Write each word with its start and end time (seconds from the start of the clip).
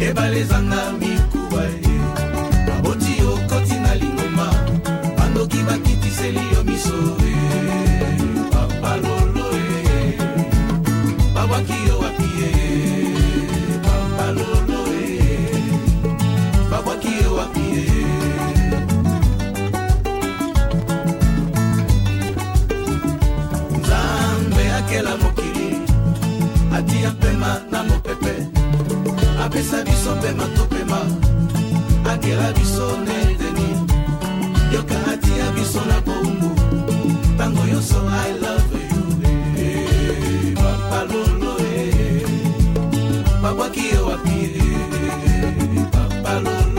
ebalezanga 0.00 0.92
mi. 1.00 1.17
yokela 32.28 32.52
biso 32.52 32.86
ne 33.06 33.18
deni 33.40 33.68
yoka 34.74 34.96
atia 35.12 35.46
biso 35.54 35.80
na 35.88 36.00
bongo 36.00 36.50
ntango 37.34 37.62
nyonso 37.66 38.00
i 38.28 38.32
love 38.42 38.74
you 38.90 39.02
eh. 39.62 40.54
papalolo 40.54 41.54
babwaki 43.42 43.80
eh. 43.80 43.94
yo 43.94 44.06
wapi 44.06 44.38
papalolo 45.92 46.77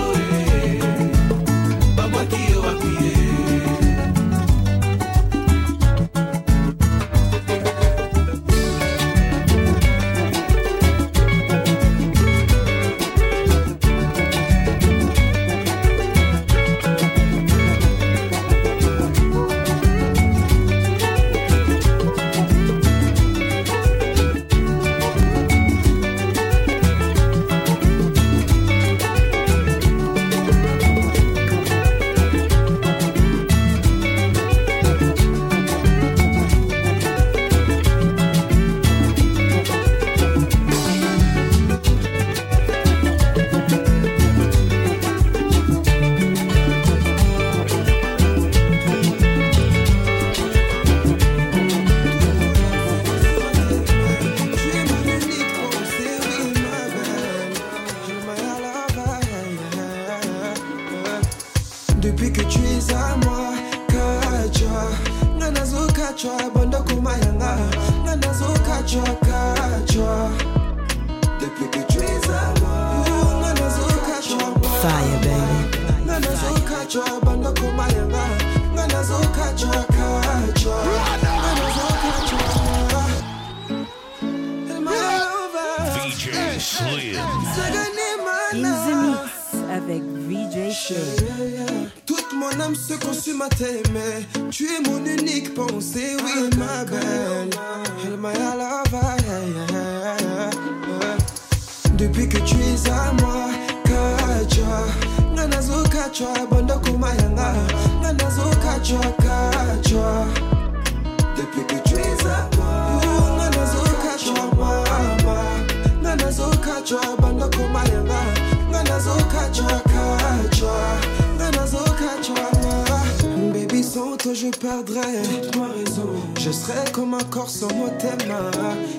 me 124.51 125.73
raison. 125.73 126.09
Je 126.39 126.51
serai 126.51 126.91
comme 126.91 127.13
un 127.13 127.23
corps 127.25 127.49
sans 127.49 127.73
mot 127.75 127.89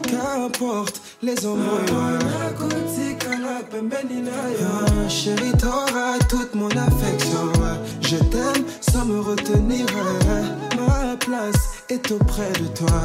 Qu'importe 0.03 1.01
les 1.23 1.47
embrouilles. 1.47 1.87
Ah, 4.63 5.09
chérie, 5.09 5.53
t'auras 5.59 6.19
toute 6.29 6.55
mon 6.55 6.69
affection. 6.69 7.53
Je 8.01 8.17
t'aime 8.17 8.65
sans 8.81 9.05
me 9.05 9.21
retenir. 9.21 9.87
Ma 10.77 11.17
place 11.17 11.83
est 11.89 12.11
auprès 12.11 12.53
de 12.53 12.67
toi. 12.69 13.03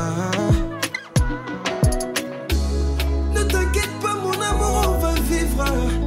Ne 3.34 3.44
t'inquiète 3.44 4.00
pas, 4.02 4.16
mon 4.16 4.32
amour, 4.32 4.96
on 4.96 5.00
va 5.00 5.14
vivre. 5.14 6.05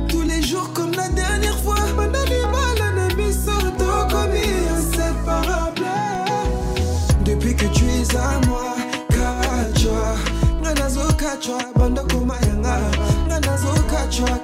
I'm 11.46 11.94
kuma 12.08 12.34
yanga. 12.34 12.80
Ngana 13.26 13.56
zuka 13.56 14.06
chwa 14.10 14.38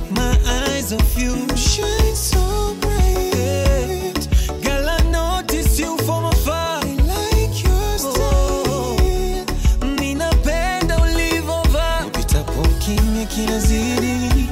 make 0.00 0.10
my 0.12 0.38
eyes 0.46 0.92
off 0.92 1.18
you 1.18 1.34
shine 1.56 2.14
so 2.14 2.74
bright. 2.80 4.28
Girl, 4.62 4.88
I 4.88 4.98
notice 5.10 5.80
you 5.80 5.96
from 5.98 6.24
afar. 6.26 6.80
Like 6.84 7.64
your 7.64 7.98
style. 7.98 9.46
Ninapenda 9.98 10.96
ulivyovaa. 11.02 12.06
Upitapo 12.06 12.62
kimya 12.78 13.26
kinazidi, 13.26 14.48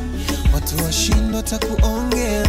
watu 0.54 0.84
washindwa 0.84 1.36
hata 1.36 1.58
kuongea. 1.58 2.42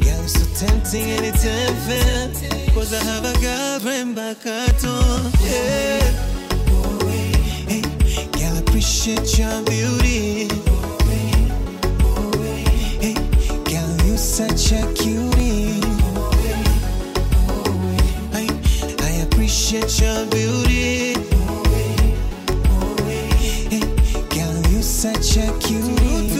Girl, 0.00 0.16
you're 0.16 0.28
so 0.28 0.66
tempting 0.66 1.10
and 1.10 1.26
it's 1.26 1.44
unfair. 1.44 2.30
Cause 2.74 2.92
I 2.92 3.04
have 3.04 3.24
a 3.24 3.32
girl 3.40 3.80
bring 3.80 4.14
rembakato. 4.14 4.94
Yeah. 5.44 6.12
Hey, 7.68 7.82
girl, 8.32 8.56
I 8.56 8.58
appreciate 8.58 9.38
your 9.38 9.62
beauty. 9.64 10.65
such 14.36 14.72
a 14.72 14.92
cutie. 14.92 15.80
I, 18.34 18.46
I 19.00 19.10
appreciate 19.24 19.98
your 19.98 20.26
beauty. 20.26 21.14
Girl, 24.28 24.72
you 24.72 24.82
such 24.82 25.38
a 25.38 25.58
cutie. 25.60 26.35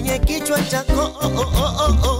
kwenye 0.00 0.18
kichwa 0.18 0.62
chako 0.62 0.92
oh, 0.92 1.26
oh, 1.26 1.40
oh, 1.40 1.50
oh. 1.56 1.96
oh, 2.04 2.10
oh. 2.10 2.19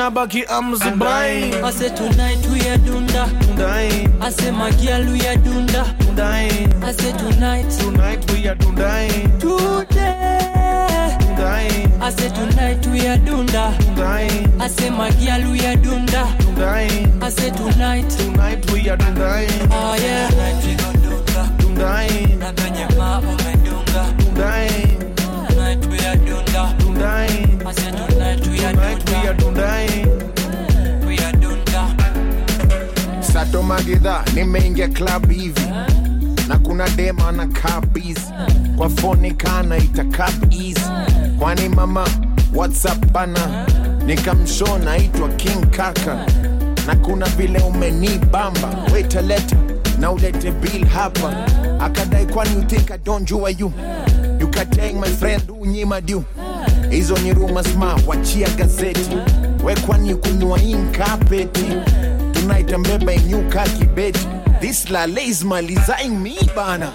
nabaki 0.00 0.44
amzi 0.48 0.90
brain. 0.98 1.52
ase 1.64 1.90
tonight 1.90 2.42
we 2.50 2.60
are 2.72 2.78
dunda 2.86 3.24
say 4.32 4.50
my 4.50 4.70
girl 4.80 5.04
we 5.12 5.20
are 5.28 5.36
dunda 5.44 5.82
I 6.82 6.92
say 6.92 7.12
tonight. 7.12 7.68
Tonight 7.78 8.32
we 8.32 8.48
are 8.48 8.54
dunda 8.56 9.08
today. 9.38 9.86
I 12.00 12.10
say 12.10 12.28
tonight 12.30 12.86
we 12.86 13.06
are 13.06 13.18
dunda 13.26 13.64
say 14.70 14.88
my 14.90 15.10
girl 15.20 15.42
we 15.52 15.60
are 15.66 15.76
dunda 15.84 16.24
I 17.22 17.28
say 17.28 17.50
tonight. 17.50 18.08
Tonight 18.10 18.70
we 18.72 18.88
are 18.88 18.96
dunda 18.96 19.46
oh 19.70 19.76
ah, 19.76 19.94
yeah. 19.96 20.30
Tonight 20.30 20.64
we 20.64 20.72
gon 20.80 20.94
dunda 21.04 21.42
dunda 21.58 21.90
na 22.38 22.52
kwenye 22.52 22.86
mambo 22.98 23.32
mendunga 23.44 24.04
satomagidha 33.20 34.24
nimeingia 34.34 34.88
klabu 34.88 35.28
hivi. 35.32 35.60
Na 36.48 36.58
kuna 36.58 36.88
dema 36.88 37.28
anakaa 37.28 37.80
busy 37.80 38.20
kwa 38.76 38.88
foni 38.90 39.30
kana 39.30 39.76
itakap 39.76 40.46
kwani 41.38 41.68
mama 41.68 42.08
whatsapp 42.54 43.12
bana? 43.12 43.66
Nikamsho 44.06 44.78
naitwa 44.78 45.28
king 45.28 45.66
kaka. 45.70 46.26
Na 46.86 46.96
kuna 46.96 47.26
vile 47.26 47.58
umenibamba. 47.58 48.68
Wetaleta 48.94 49.56
na 49.98 50.10
ulete 50.12 50.50
bil 50.50 50.86
hapa. 50.86 51.34
Akadai 51.80 52.26
kwani 52.26 52.56
utika 52.56 52.98
donjua 52.98 53.50
you? 53.50 53.72
You 54.40 54.48
my 55.00 55.08
friend 55.08 55.42
unyima 55.60 56.00
due 56.00 56.22
hizo 56.90 57.18
ni 57.18 57.32
rumors 57.32 57.74
ma 57.76 57.98
wachia 58.06 58.48
gazeti 58.48 59.10
wekwani 59.64 60.14
kunywa 60.14 60.62
inkapeti 60.62 61.64
tunaita 62.32 62.78
mbeba 62.78 63.14
inyuka 63.14 63.62
kibeti 63.62 64.26
this 64.60 64.90
lale 64.90 65.24
is 65.24 65.44
malizaing 65.44 66.16
me 66.22 66.34
bana 66.56 66.92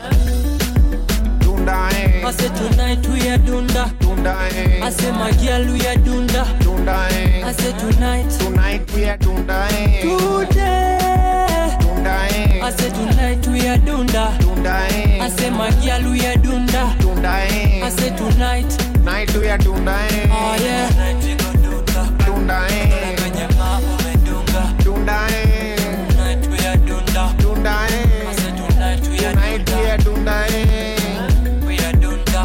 Dunda 1.66 1.90
eh. 1.94 2.32
Say 2.32 2.50
tonight 2.50 3.08
we 3.08 3.30
are 3.30 3.38
dunda. 3.40 3.86
Dunda 4.00 4.36
eh. 4.52 4.84
I 4.84 4.90
say 4.92 5.12
we 5.12 5.88
are 5.88 5.96
dunda. 5.96 6.44
Dunda 6.60 7.08
eh. 7.12 7.52
Say 7.54 7.72
tonight. 7.80 8.30
Tonight 8.40 8.94
we 8.94 9.06
are 9.06 9.18
dunda 9.18 9.68
eh. 9.72 10.02
Today. 10.02 11.78
Dunda 11.80 12.28
eh. 12.32 12.62
I 12.62 12.72
tonight 12.72 13.48
we 13.48 13.68
are 13.68 13.78
dunda. 13.78 14.38
Dunda 14.40 14.88
eh. 14.92 15.24
I 15.24 15.30
say 15.30 15.50
we 15.50 16.26
are 16.26 16.38
dunda. 16.38 16.96
Dunda 17.00 17.34
eh. 17.50 17.84
I 17.84 17.90
tonight. 18.16 18.95
Night 19.06 19.34
we 19.38 19.48
are 19.50 19.58
dunda 19.58 19.96
eh. 20.12 20.28
Oh 20.32 20.56
yeah. 20.60 20.90
Tonight 20.90 21.24
we 21.24 21.36
go 21.36 21.52
dunda. 21.64 22.04
Dunda 22.26 22.68
eh. 22.70 23.16
Kwenye 23.18 23.48
mambo 23.58 23.98
medunga. 24.04 24.84
Dunda 24.84 25.28
eh. 25.30 25.76
Tonight 26.10 26.48
we 26.48 26.58
are 26.66 26.78
dunda. 26.78 27.34
Dunda. 27.38 27.72
I 27.72 28.36
say 28.36 28.52
tonight 28.56 29.08
we 29.08 29.18
are 29.26 29.32
Tonight 29.32 29.60
we 29.60 29.66
dunda. 29.66 29.94
are 29.94 29.98
dunda 29.98 30.46
eh. 30.50 31.68
We 31.68 31.78
are 31.80 31.94
dunda. 31.94 32.44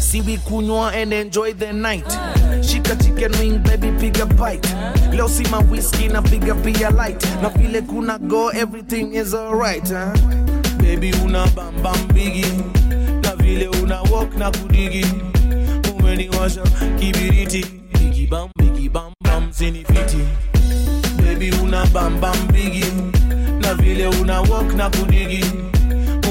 See 0.00 0.20
we 0.20 0.36
kunywa 0.38 0.92
and 0.92 1.12
enjoy 1.12 1.52
the 1.54 1.72
night. 1.72 2.04
Shika 2.62 2.96
chicken 3.02 3.32
wing 3.40 3.62
baby 3.62 3.88
piga 3.98 4.26
bite. 4.36 4.68
Leo 5.16 5.26
si 5.26 5.44
ma 5.50 5.60
whiskey 5.62 6.08
na 6.08 6.20
piga 6.20 6.54
beer 6.62 6.90
light. 6.90 7.22
Na 7.42 7.48
vile 7.48 7.82
kuna 7.82 8.18
go 8.18 8.48
everything 8.48 9.14
is 9.14 9.34
alright. 9.34 9.88
Huh? 9.88 10.12
Baby 10.78 11.12
una 11.24 11.46
bam 11.56 11.82
bam 11.82 12.08
bigi. 12.08 12.44
Na 14.30 14.30
vile 14.30 14.30
una 14.30 14.30
walk 14.30 14.36
na 14.38 14.50
kudigi. 14.50 15.06
Umeniwasha 15.98 16.62
kibiriti. 16.98 17.64
Bigi 17.92 18.26
bam 18.26 18.50
bigi 18.58 18.88
bam 18.88 19.12
sinifiti. 19.52 20.18
Baby 21.16 21.50
una 21.62 21.86
bam 21.86 22.20
bam 22.20 22.36
bigi. 22.52 22.84
Na 23.60 23.74
vile 23.74 24.06
una 24.06 24.40
walk 24.42 24.74
na 24.74 24.90
kudigi. 24.90 25.44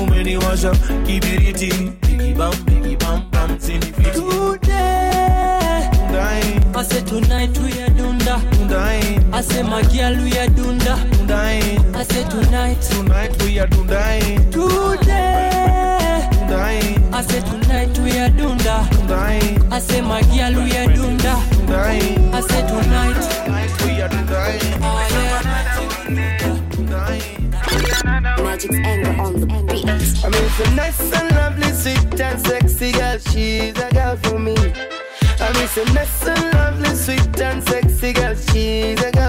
Umeniwasha 0.01 0.71
kibiriti. 1.05 1.91
Bigi 2.01 2.33
bam 2.33 2.53
bigi 2.65 2.95
bam 2.95 3.59
sinifiti. 3.59 4.11
Today. 4.11 5.89
I 6.73 6.83
say 6.83 7.01
tonight 7.03 7.57
we 7.59 7.71
are 7.81 7.89
dunda. 7.89 8.39
undai, 8.61 9.33
I 9.33 9.41
say 9.41 9.61
my 9.63 9.81
girl 9.83 10.15
we 10.23 10.31
are 10.37 10.47
dunda. 10.47 10.95
undai. 11.19 11.61
I 11.95 12.03
say 12.03 12.23
tonight. 12.29 12.81
Tonight 12.81 13.43
we 13.43 13.59
are 13.59 13.67
dundai, 13.67 14.50
girl 20.41 20.63
we 20.63 20.71
are 20.71 20.87
dunda. 20.97 21.33
Ah. 21.35 21.41
dundai. 21.51 21.99
I 22.33 22.41
say 22.49 22.61
tonight. 22.69 23.21
Tonight 23.45 23.73
we 23.83 23.91
are 24.01 24.09
dundai, 24.13 24.53
Oh 24.81 25.01
yeah. 25.13 25.41
dundai. 26.73 27.17
Magix 28.45 28.73
Enga 28.91 29.11
on 29.25 29.33
the 29.39 29.45
beat. 29.69 29.89
I 30.25 30.29
mean, 30.33 30.49
so 30.57 30.65
nice 30.81 31.01
and 31.19 31.29
lovely, 31.37 31.71
sweet 31.81 32.19
and 32.27 32.39
sexy 32.47 32.91
girl. 32.91 33.17
She's 33.29 33.77
a 33.85 33.89
girl 33.93 34.15
for 34.23 34.39
me. 34.39 34.55
I 35.45 35.47
mean, 35.53 35.67
so 35.75 35.83
nice 35.93 36.27
and 36.33 36.43
lovely, 36.55 36.93
sweet 37.03 37.41
and 37.41 37.61
sexy 37.69 38.13
girl. 38.13 38.35
She's 38.35 38.99
a 38.99 39.11
girl 39.11 39.20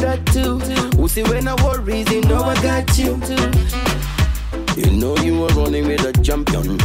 that 0.00 0.24
too. 0.26 0.58
Who 0.96 1.08
see 1.08 1.22
when 1.22 1.48
I 1.48 1.54
worries, 1.62 2.10
you 2.10 2.20
know 2.22 2.42
I 2.42 2.54
got 2.62 2.98
you. 2.98 3.20
You 4.76 4.90
know 4.92 5.16
you 5.18 5.40
were 5.40 5.48
running 5.48 5.86
with 5.88 6.04
a 6.04 6.12
champion, 6.22 6.76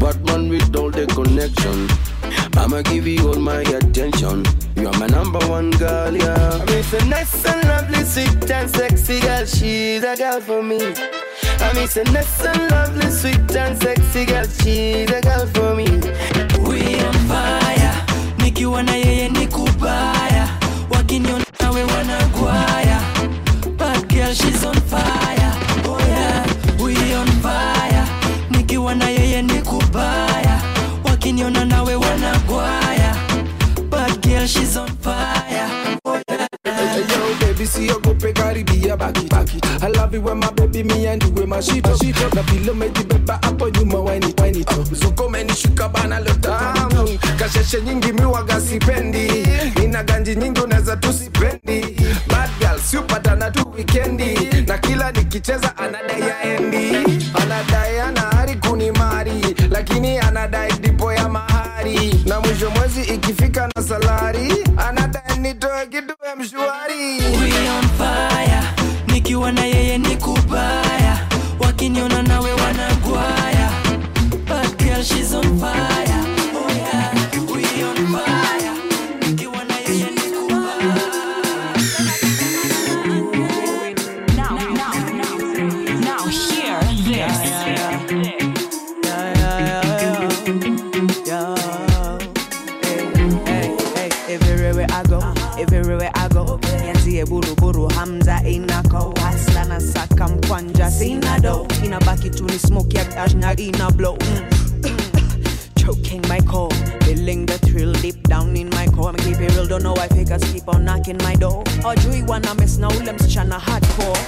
Batman 0.00 0.48
with 0.48 0.74
all 0.76 0.90
the 0.90 1.06
connection. 1.06 1.88
I'ma 2.56 2.82
give 2.82 3.06
you 3.06 3.28
all 3.28 3.38
my 3.38 3.60
attention. 3.60 4.44
You're 4.76 4.96
my 4.98 5.06
number 5.06 5.38
one 5.48 5.70
girl, 5.72 6.16
yeah. 6.16 6.60
I 6.62 6.64
mean, 6.70 6.82
so 6.82 6.98
nice 7.06 7.44
and 7.44 7.68
lovely, 7.68 8.02
sweet 8.04 8.50
and 8.50 8.70
sexy 8.70 9.20
girl. 9.20 9.44
She's 9.44 10.02
a 10.04 10.16
girl 10.16 10.40
for 10.40 10.62
me. 10.62 10.78
I 11.60 11.72
mean, 11.74 11.88
so 11.88 12.02
nice 12.04 12.44
and 12.44 12.70
lovely, 12.70 13.10
sweet 13.10 13.54
and 13.56 13.76
sexy 13.82 14.24
girl. 14.24 14.44
She's 14.44 15.10
a 15.10 15.20
girl 15.20 15.46
for 15.48 15.74
me. 15.74 15.84
We 16.66 16.98
on 17.00 17.14
fire. 17.28 17.94
Nikiwa 18.38 18.82
na 18.82 18.92
yeye 18.96 19.28
ni 19.28 19.46
kubaya. 19.46 20.48
Wakiniona 20.90 21.44
nawe 21.60 21.82
wanagwaya. 21.82 22.27
Girl 24.28 24.34
she's 24.34 24.62
on 24.62 24.74
fire. 24.74 25.52
Oh 25.86 25.96
yeah. 26.06 26.44
We 26.84 27.14
on 27.14 27.26
fire. 27.40 28.06
Nikiwa 28.50 28.94
na 28.94 29.08
yeye 29.08 29.42
ni 29.42 29.62
kubaya. 29.62 30.60
Wakiniona 31.04 31.64
nawe 31.64 31.94
wanagwaya. 31.94 33.14
but 33.90 34.20
girl 34.22 34.46
she's 34.46 34.76
on 34.76 34.88
fire. 35.00 35.47
Oh 37.76 37.80
yeah. 37.80 37.86
Hey, 37.86 37.86
yo, 37.86 37.98
baby, 37.98 38.00
see 38.00 38.00
you 38.00 38.00
go 38.00 38.14
pe 38.14 38.32
karibia 38.32 38.96
back 38.96 39.54
it. 39.54 39.82
I 39.82 39.88
love 39.88 40.14
it 40.14 40.22
when. 40.22 40.40
Na 42.34 42.42
vile 42.42 42.70
umejibeba 42.70 43.38
hapo 43.42 43.68
nyuma 43.70 44.00
wine. 44.00 44.34
Zuko 44.92 45.26
umenishuka 45.26 45.88
bana 45.88 46.20
leo. 46.20 46.34
Kasheshe 47.38 47.80
nyingi 47.82 48.12
miwaga 48.12 48.60
sipendi. 48.60 49.46
Nina 49.80 50.02
ganji 50.04 50.36
nyingi 50.36 50.60
unaweza 50.60 50.96
tusipendi. 50.96 51.96
Siupatana 52.90 53.50
tu 53.50 53.72
wikendi. 53.76 54.38
Na 54.66 54.78
kila 54.78 55.12
nikicheza 55.12 55.76
anadai 55.76 56.22
aendi. 56.22 56.96
Anadai 57.34 58.00
ana 58.00 58.20
hari 58.20 58.54
kunimari. 58.56 59.56
Lakini 59.70 60.18
anadai 60.18 60.72
dipo 60.80 61.12
ya 61.12 61.28
mahari. 61.28 62.24
Na 62.26 62.40
mwisho 62.40 62.70
mwezi 62.70 63.00
ikifika 63.14 63.68
na 63.76 63.82
salari. 63.82 64.64
Nikiwa 69.06 69.52
na 69.52 69.64
yeye 69.64 69.98
ni 69.98 70.16
kubaya. 70.16 71.28
Wakiniona 71.60 72.22
nawe 72.22 72.52
wanagwaya. 72.52 73.70
Bad 74.48 74.76
girl 74.78 75.02
she's 75.02 75.34
on 75.34 75.58
fire. 75.58 76.24
Oh 76.54 76.68
yeah. 76.76 77.12
We 77.52 77.64
on 77.82 77.96
fire. 78.12 78.74
Nikiwa 79.20 79.64
na 79.64 79.74
yeye 79.78 80.10
ni 80.10 80.20
kubaya. 80.20 80.94
Now, 84.36 84.56
now, 84.74 84.92
now, 85.20 85.36
now, 86.00 86.26
hear 86.26 86.80
this. 87.04 88.48
Everywhere 94.28 94.86
I 94.90 95.02
go, 95.04 95.20
everywhere 95.58 96.10
I 96.14 96.28
go, 96.28 96.58
nianzie 96.82 97.24
buruburu 97.24 97.88
Hamza 97.88 98.40
inako 98.48 99.14
hasla 99.20 99.64
na 99.64 99.80
saka 99.80 100.28
mkwanja 100.28 100.90
sina 100.90 101.40
do 101.40 101.66
inabaki 101.84 102.30
tu 102.30 102.44
ni 102.44 102.58
smoke 102.58 102.98
ya 102.98 103.04
dash 103.04 103.34
na 103.34 103.56
ina 103.56 103.90
blow 103.90 104.16
mm. 104.20 104.58
choking 105.78 106.22
my 106.28 106.40
core, 106.40 106.70
feeling 107.04 107.46
the 107.46 107.58
thrill 107.58 107.92
deep 107.94 108.22
down 108.28 108.56
in 108.56 108.68
my 108.70 108.86
core. 108.88 109.08
I'm 109.08 109.16
keep 109.16 109.40
it 109.40 109.54
real, 109.54 109.66
don't 109.66 109.82
know 109.82 109.94
why 109.94 110.08
fakers 110.08 110.44
keep 110.52 110.68
on 110.68 110.84
knocking 110.84 111.18
my 111.18 111.34
door. 111.34 111.64
Hawajui 111.82 112.22
wana 112.28 112.54
mess 112.54 112.78
na 112.78 112.88
ule 112.88 113.12
msichana 113.12 113.58
hardcore. 113.58 114.18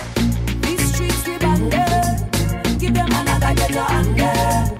These 0.62 0.94
streets 0.94 1.26
we 1.26 1.38
banded, 1.38 2.78
give 2.78 2.94
them 2.94 3.12
another 3.12 3.54
ghetto 3.54 3.84
under. 3.94 4.79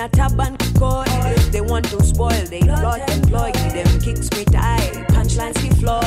a 0.00 0.08
tab 0.08 0.40
and. 0.40 0.56
They 1.52 1.60
want 1.60 1.84
to 1.90 2.02
spoil, 2.02 2.44
they 2.46 2.60
plot 2.60 3.00
and 3.10 3.28
ploy. 3.28 3.52
Them 3.52 4.00
kicks 4.00 4.30
me 4.32 4.44
tight, 4.44 4.92
punchlines 5.08 5.60
the 5.60 5.74
floor. 5.76 6.00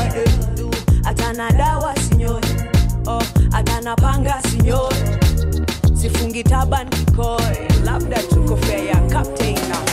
Do 0.55 0.69
atana 1.03 1.49
dawa 1.51 1.93
sinyoi, 2.05 2.41
oh 3.07 3.21
atana 3.51 3.95
panga 3.95 4.41
sinyoi. 4.49 4.95
Sifungi 5.93 6.43
taban 6.43 6.89
kikoi, 6.89 7.67
labda 7.85 8.17
tuko 8.29 8.57
fair 8.65 8.85
ya 8.85 9.09
captain 9.09 9.55
now. 9.69 9.92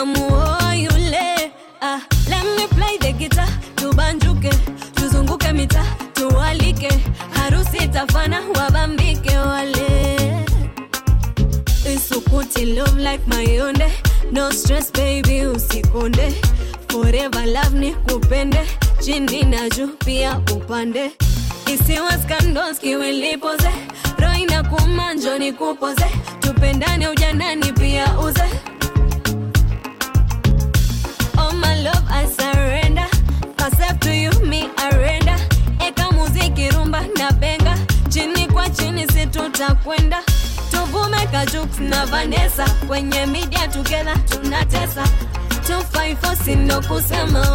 namuoa 0.00 0.74
yule. 0.74 1.52
Ah, 1.80 2.00
let 2.28 2.44
me 2.56 2.66
play 2.76 2.98
the 2.98 3.12
guitar, 3.18 3.48
tubanjuke 3.76 4.50
tuzunguke 4.94 5.52
mita 5.52 5.82
tualike 6.14 6.88
harusi 7.34 7.88
tafana 7.88 8.40
wabambike 8.54 9.36
wale. 9.36 10.44
Isukuti 11.94 12.66
love 12.76 12.96
like 12.98 13.24
mayonde 13.26 13.88
no 14.32 14.50
stress 14.50 14.90
baby 14.92 15.46
usikonde 15.46 16.34
forever 16.88 17.46
love 17.46 17.78
ni 17.78 17.92
kupende. 17.94 18.60
Chini 19.04 19.42
na 19.42 19.68
juu 19.70 19.88
pia 20.04 20.38
upande. 20.56 21.10
Isiwa 21.74 22.12
skandos 22.18 22.78
kiwilipoze 22.78 23.70
roina 24.18 24.62
kumanjo 24.62 25.38
ni 25.38 25.52
kupoze. 25.52 26.06
Tupendane 26.40 27.08
ujanani 27.08 27.72
pia 27.72 28.18
uze. 28.18 28.44
love 33.86 34.00
to 34.00 34.14
you 34.14 34.30
mi 34.46 34.68
arenda. 34.76 35.36
Eka 35.80 36.10
muziki 36.12 36.68
rumba 36.70 37.00
na 37.18 37.30
benga. 37.32 37.74
Chini 38.08 38.46
kwa 38.46 38.70
chini 38.70 39.06
situtakwenda. 39.06 40.22
Tuvume 40.70 41.26
kajux 41.32 41.78
na 41.80 42.06
vanesa 42.06 42.66
kwenye 42.88 43.26
media 43.26 43.68
tukena 43.68 44.16
tunatesa. 44.18 45.04
Tufaifosindo 45.66 46.80
kusema. 46.80 47.46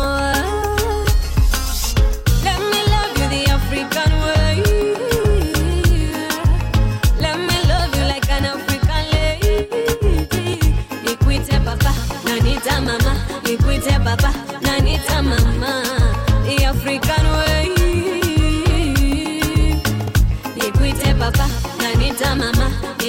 Nanita 12.26 12.82
mama. 12.82 13.13
Nikwite 13.44 14.00
papa, 14.04 14.34
nanita 14.62 15.22
mama. 15.24 15.90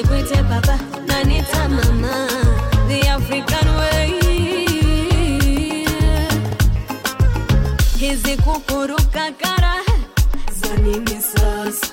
Mama. 0.04 0.22
Nikuite 0.22 0.42
papa, 0.48 0.78
na 1.06 1.22
nita 1.24 1.68
mama. 1.68 2.26
The 2.88 3.08
African 3.08 3.66
way. 3.76 4.20
Hizi 7.98 8.36
kukuruka 8.36 9.30
kara 9.38 9.74
za 10.52 10.76
nini 10.76 11.22
sasa? 11.22 11.86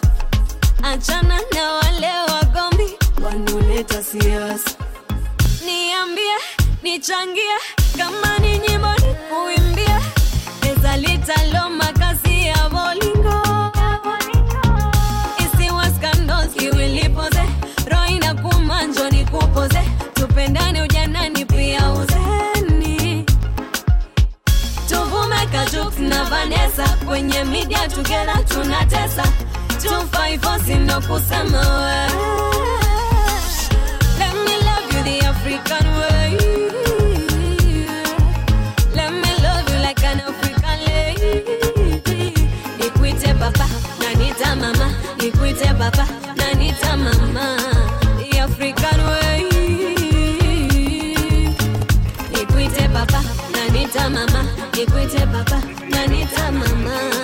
Achana 0.84 1.40
na 1.54 1.72
wale 1.74 2.12
wagombi 2.32 2.98
wanaoleta 3.24 4.04
siasa. 4.04 4.70
Niambie, 5.66 6.38
nichangie 6.84 7.58
together 27.96 28.46
tunatesa 28.46 29.24
254 29.82 30.60
sindo 30.66 31.02
kusema 31.02 31.60
we 31.60 32.10
Let 34.20 34.34
me 34.46 34.56
love 34.68 34.94
you 34.94 35.04
the 35.04 35.26
African 35.28 35.86
way. 36.00 36.38
Let 38.96 39.12
me 39.14 39.32
love 39.44 39.70
you 39.74 39.80
like 39.88 40.04
an 40.04 40.20
African 40.20 40.80
lady. 40.86 42.34
Papa, 43.40 43.66
mama. 44.56 44.88
Nikuite 45.18 45.74
papa, 45.78 46.06
na 46.36 46.54
mama. 46.98 47.58
The 48.18 48.40
African 48.40 49.00
way. 49.10 49.42
Papa, 52.94 53.24
mama. 54.10 54.42
Papa, 55.32 55.62
mama. 56.52 57.19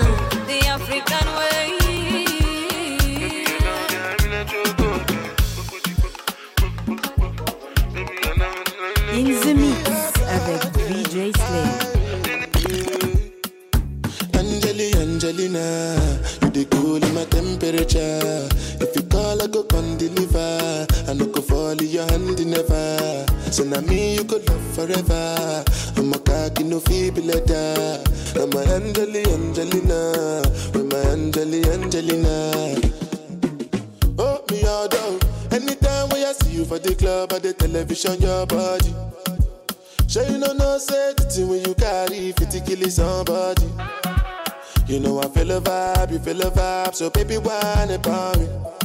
No 21.18 21.26
go 21.28 21.42
fall 21.42 21.72
in 21.72 21.88
your 21.88 22.06
hand 22.06 22.46
never. 22.46 23.26
So 23.52 23.64
now 23.64 23.82
me 23.82 24.16
you 24.16 24.24
could 24.24 24.48
love 24.50 24.76
forever. 24.76 25.64
I'm 25.98 26.14
a 26.14 26.20
cocky 26.20 26.64
no 26.64 26.80
feeble 26.80 27.24
letter. 27.24 28.04
I'm 28.36 28.52
a 28.52 28.62
Angeli, 28.76 29.24
Angelina, 29.32 30.42
with 30.74 30.92
my 30.92 31.00
Angeli, 31.12 31.64
Angelina. 31.72 32.82
Oh, 34.20 34.44
me 34.52 34.66
all 34.66 34.88
down. 34.88 35.20
Anytime 35.52 36.10
when 36.10 36.26
I 36.26 36.34
see 36.34 36.58
you 36.58 36.66
for 36.66 36.80
the 36.80 36.96
club 36.96 37.32
or 37.32 37.40
the 37.40 37.54
television, 37.54 38.20
your 38.22 38.46
body. 38.46 38.94
Sure 40.08 40.24
you 40.24 40.38
know 40.38 40.54
no 40.54 40.78
thing 40.80 41.48
when 41.48 41.66
you 41.66 41.74
carry 41.76 42.32
50 42.34 42.62
kill 42.62 42.90
somebody. 42.90 43.68
You 44.88 45.00
know 45.00 45.20
I 45.20 45.28
feel 45.30 45.52
a 45.52 45.62
vibe, 45.62 46.12
you 46.12 46.20
feel 46.20 46.42
a 46.42 46.52
vibe, 46.52 46.94
so 46.94 47.10
baby 47.10 47.38
whine 47.38 47.92
about 47.92 48.38
me. 48.38 48.85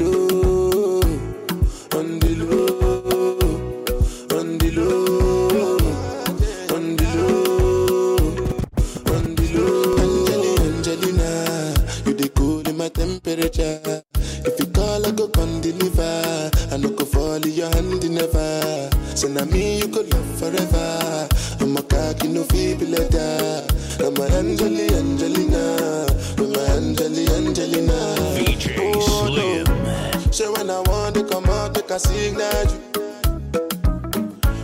never. 18.21 18.89
So 19.15 19.27
now 19.27 19.45
me 19.45 19.79
you 19.79 19.87
could 19.87 20.13
love 20.13 20.39
forever. 20.39 21.27
I'm 21.59 21.77
a 21.77 21.83
cocky 21.83 22.27
no 22.27 22.43
feeble 22.45 22.87
letter. 22.87 23.65
I'm 23.99 24.17
a 24.17 24.25
Angeli, 24.37 24.87
Angelina, 24.95 26.05
I'm 26.37 26.55
a 26.55 26.61
Angeli, 26.75 27.27
Angelina. 27.37 28.15
VJ 28.37 28.75
Oh, 28.77 29.27
no. 29.27 29.63
Slim. 29.63 30.31
So 30.31 30.51
when 30.53 30.69
I 30.69 30.79
want 30.81 31.15
to 31.15 31.23
come 31.23 31.45
out, 31.45 31.75
make 31.75 31.89
a 31.89 31.99
signal 31.99 32.65
you. 32.71 32.79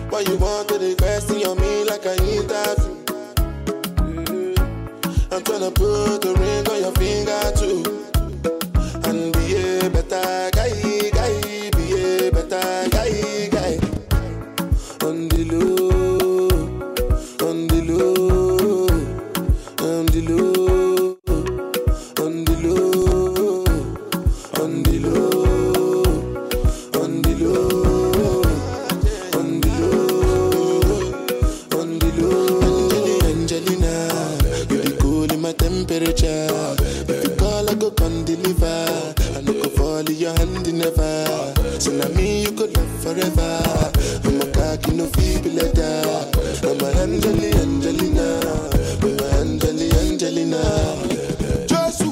Why 0.09 0.21
you 0.21 0.37
want 0.37 0.69
to 0.69 0.95
question 0.95 1.43
on 1.45 1.59
me 1.59 1.83
like 1.83 2.05
I 2.05 2.15
interview? 2.15 2.95
Mm-hmm. 3.97 5.33
I'm 5.33 5.41
tryna 5.43 5.73
put 5.75 6.21
the 6.21 6.33
ring 6.39 6.46
no 45.57 45.63
feeble 45.63 45.73
letter. 45.73 46.29
I'm 46.63 46.81
a 46.81 47.01
Angeli, 47.01 47.51
Angelina, 47.53 48.39
I'm 49.01 49.19
a 49.19 49.25
Angeli, 49.39 49.91
Angelina. 49.91 50.61
Jesu. 51.67 52.09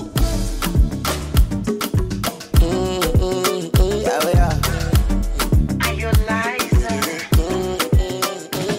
Mm, 2.60 3.02
mm, 3.20 3.72
mm. 3.72 4.02
Yeah, 4.02 4.30
yeah. 4.34 4.60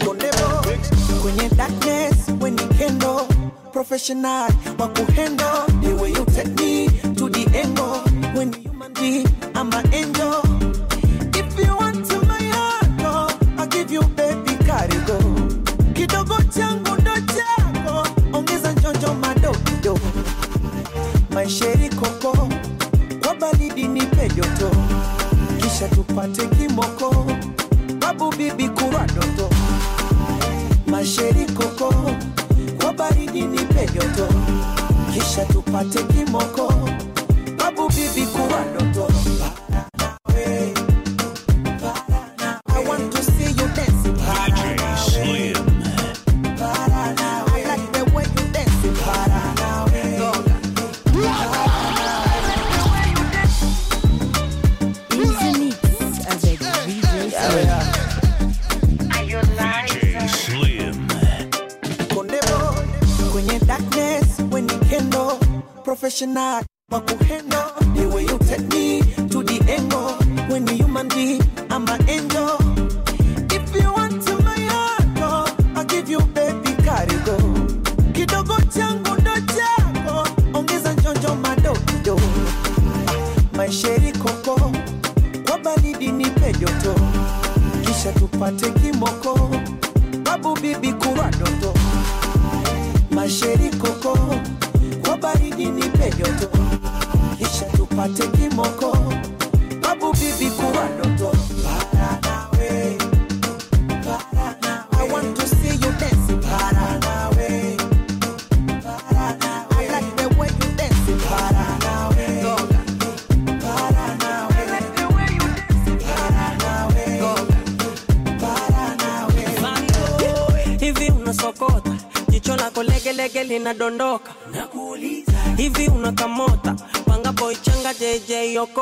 Konebo, 0.05 0.63
kwenye 1.23 1.49
darkness 1.57 2.29
when 2.41 2.59
you 2.59 2.69
kendo 2.79 3.27
professional 3.73 4.49
wa 4.79 4.89
kimoko 26.77 27.11
babu 28.01 28.31
bibi 28.37 28.69
kurwa 28.69 29.07
doto 29.07 29.49
masheri 30.87 31.47
koko 31.55 31.95
kwa 32.81 32.93
baridi 32.93 33.43
nipe 33.43 33.87
joto. 33.95 34.29
Kisha 35.15 35.45
tupate 35.45 36.03
kimoko 36.03 36.73
babu 37.59 37.89
bibi 37.89 38.27
kurwa 38.27 38.61
doto 38.79 39.13
Makuhendo 66.91 67.86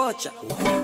kocha. 0.04 0.83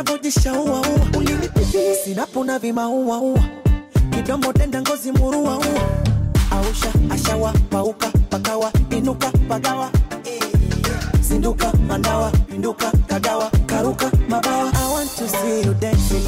unavyojisha 0.00 0.52
ua 0.52 0.80
ua, 0.80 1.18
ulinipitia 1.18 1.94
sinapona 2.04 2.58
kidomo 4.10 4.52
tenda 4.52 4.82
ngozi 4.82 5.12
murua 5.12 5.58
ua, 5.58 5.82
ausha 6.50 6.92
ashawa 7.10 7.52
pauka 7.70 8.08
pakawa 8.30 8.72
inuka 8.90 9.32
pagawa. 9.48 9.90
Zinduka 11.20 11.72
mandawa 11.88 12.30
pinduka 12.30 12.92
kagawa 13.06 13.50
karuka 13.66 14.10
mabawa. 14.28 14.72
I 14.74 14.92
want 14.92 15.10
to 15.16 15.28
see 15.28 15.62
you 15.66 15.74
dancing. 15.74 16.26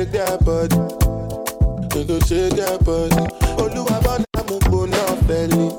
shake 0.00 0.12
that 0.12 0.44
body. 0.46 0.76
They 1.92 2.04
go 2.04 2.18
shake 2.20 2.56
that 2.56 2.80
body. 2.84 3.22
Olúwàbọ̀ 3.62 4.16
náà 4.32 4.42
mo 4.48 4.56
gbóná 4.66 5.00
fẹ́lẹ̀. 5.26 5.70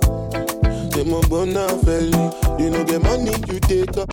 Ṣé 0.91 1.01
mo 1.09 1.19
gbóná 1.27 1.63
fẹ́lẹ̀? 1.83 2.59
You 2.59 2.69
know 2.69 2.83
the 2.89 2.99
money 2.99 3.33
you 3.49 3.59
take 3.67 3.97
up. 4.01 4.09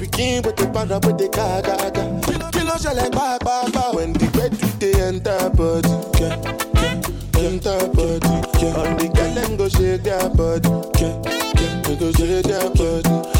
pikin 0.00 0.42
with 0.44 0.56
the 0.56 0.66
para 0.72 0.98
with 1.04 1.18
the 1.18 1.28
gaga. 1.28 1.76
Kilo 2.52 2.76
shall 2.78 2.96
like 2.96 3.12
ba 3.12 3.38
ba 3.44 3.68
ba. 3.72 3.90
When 3.94 4.12
the 4.14 4.26
bed 4.32 4.56
do 4.58 4.68
dey 4.80 4.96
enter 5.02 5.50
body, 5.50 5.88
yeah, 6.20 6.36
yeah, 6.80 7.44
enter 7.44 7.78
body, 7.92 8.32
yeah. 8.60 8.80
On 8.80 8.96
the 8.96 9.06
galen 9.14 9.56
go 9.56 9.68
shake 9.68 10.02
their 10.02 10.28
body, 10.30 10.68
yeah, 11.00 11.20
yeah, 11.60 11.94
go 12.00 12.08
shake 12.12 12.44
their 12.48 12.70
body. 12.70 13.39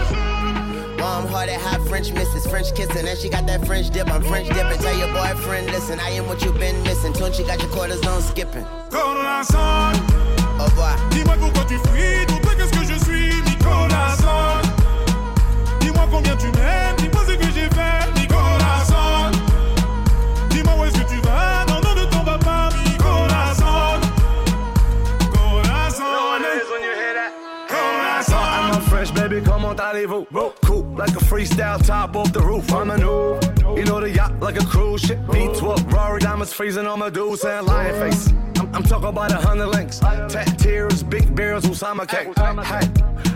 Warm 1.01 1.25
hearted, 1.25 1.55
hot 1.55 1.81
French 1.87 2.13
misses, 2.13 2.45
French 2.45 2.75
kissing, 2.75 3.07
and 3.07 3.17
she 3.17 3.27
got 3.27 3.47
that 3.47 3.65
French 3.65 3.89
dip. 3.89 4.07
I'm 4.07 4.21
French 4.21 4.47
dipping. 4.49 4.77
Tell 4.77 4.95
your 4.95 5.11
boyfriend, 5.11 5.65
listen, 5.71 5.99
I 5.99 6.09
am 6.11 6.27
what 6.27 6.43
you've 6.43 6.59
been 6.59 6.77
missing. 6.83 7.11
Tune, 7.13 7.33
she 7.33 7.43
got 7.43 7.59
your 7.59 7.71
quarters 7.71 8.05
on 8.05 8.21
skipping. 8.21 8.65
Corazon, 8.91 9.95
Au 9.97 10.61
oh, 10.61 10.65
revoir. 10.69 10.95
dis-moi 11.09 11.35
pourquoi 11.39 11.65
tu 11.65 11.77
fuis, 11.89 12.25
toi 12.43 12.53
qu'est-ce 12.55 12.71
que 12.77 12.85
je 12.85 12.97
suis, 13.05 13.20
freestyle 31.31 31.81
top 31.85 32.17
off 32.17 32.33
the 32.33 32.41
roof. 32.41 32.69
I'm 32.73 32.89
a 32.89 32.97
new, 32.97 33.39
you 33.77 33.85
know 33.85 34.01
the 34.01 34.11
yacht 34.13 34.37
like 34.41 34.57
a 34.57 34.65
cruise 34.65 34.99
ship. 34.99 35.17
V12, 35.19 35.89
Rory 35.89 36.19
diamonds 36.19 36.51
freezing 36.51 36.85
on 36.85 36.99
my 36.99 37.09
dudes 37.09 37.45
and 37.45 37.65
lion 37.65 37.95
face. 38.01 38.27
I'm, 38.57 38.75
I'm 38.75 38.83
talking 38.83 39.07
about 39.07 39.31
a 39.31 39.37
hundred 39.37 39.67
links, 39.67 39.99
tat 39.99 40.59
tears, 40.59 41.03
big 41.03 41.33
beers, 41.33 41.63
Usama 41.63 42.05
cake. 42.05 42.27
Hey, 42.37 42.85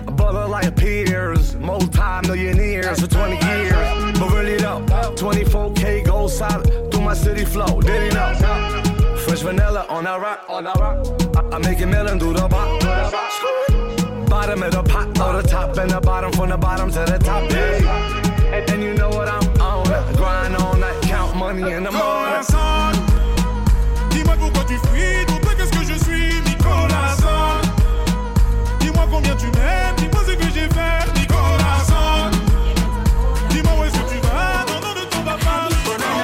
a 0.07 0.11
brother 0.11 0.45
like 0.45 0.65
a 0.65 0.73
peers, 0.73 1.55
multi-millionaires 1.55 2.99
for 2.99 3.07
20 3.07 3.45
years. 3.47 4.19
But 4.19 4.29
really 4.33 4.57
though, 4.57 4.81
24K 5.15 6.05
gold 6.05 6.31
solid 6.31 6.91
through 6.91 7.01
my 7.01 7.13
city 7.13 7.45
flow. 7.45 7.79
Did 7.79 8.01
he 8.03 8.09
know? 8.09 9.15
Fresh 9.25 9.39
vanilla 9.39 9.85
on 9.87 10.03
that 10.03 10.19
rock. 10.19 10.45
I, 10.49 11.55
I 11.55 11.59
make 11.59 11.79
it 11.79 11.85
million 11.85 12.17
do 12.17 12.33
the 12.33 12.45
bop. 12.45 12.84
bottom 14.35 14.63
of 14.63 14.71
the 14.71 14.83
pot, 14.83 15.07
or 15.21 15.41
the 15.41 15.47
top 15.47 15.77
and 15.77 15.89
the 15.89 16.01
bottom, 16.01 16.29
from 16.33 16.49
the 16.49 16.57
bottom 16.57 16.91
to 16.91 16.99
the 17.11 17.17
top. 17.17 17.43
And, 18.69 18.83
you 18.83 18.93
know 18.93 19.09
what 19.09 19.29
on. 19.29 19.45
Grind 20.17 20.55
all 20.57 20.75
night, 20.75 21.01
count 21.03 21.37
money 21.37 21.71
in 21.71 21.83
the 21.83 21.91
morning. 21.91 22.43
Dis-moi 24.11 24.35
pourquoi 24.37 24.63
tu 24.67 24.77
fuis, 24.87 25.25
toi 25.25 25.53
qu'est-ce 25.57 25.71
que 25.71 25.83
je 25.91 25.97
suis, 26.05 26.41
Nicolas. 26.49 27.15
Dis-moi 28.81 29.05
combien 29.09 29.35
tu 29.37 29.47
m'aimes, 29.57 29.95
dis-moi 29.97 30.21
ce 30.27 30.33
que 30.41 30.49
j'ai 30.55 30.67
fait, 30.77 31.03
Nicolas. 31.17 31.79
Dis-moi 33.51 33.73
où 33.79 33.83
est-ce 33.85 33.97
que 33.99 34.05
tu 34.11 34.19
vas, 34.27 34.65
non, 34.67 34.77
non, 34.83 34.91
ne 34.99 35.03
pas, 35.15 35.37
Nicolas. 35.71 36.15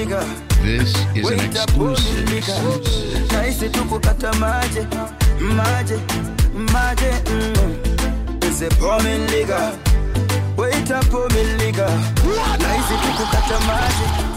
Nicolas. 0.00 0.39
Mi 0.78 1.22
corazon. 1.22 1.46
itapumilika 1.46 2.52
nahisi 3.32 3.68
tu 3.68 3.84
kukata 3.84 4.32
maje 4.32 4.86
maje 5.40 5.98
maje 6.72 7.10
mm. 7.30 7.74
isipumilika 8.50 9.72
waitapumilika 10.56 11.90
nahisi 12.62 12.94
tu 13.02 13.08
kukata 13.16 13.60
maje 13.66 14.30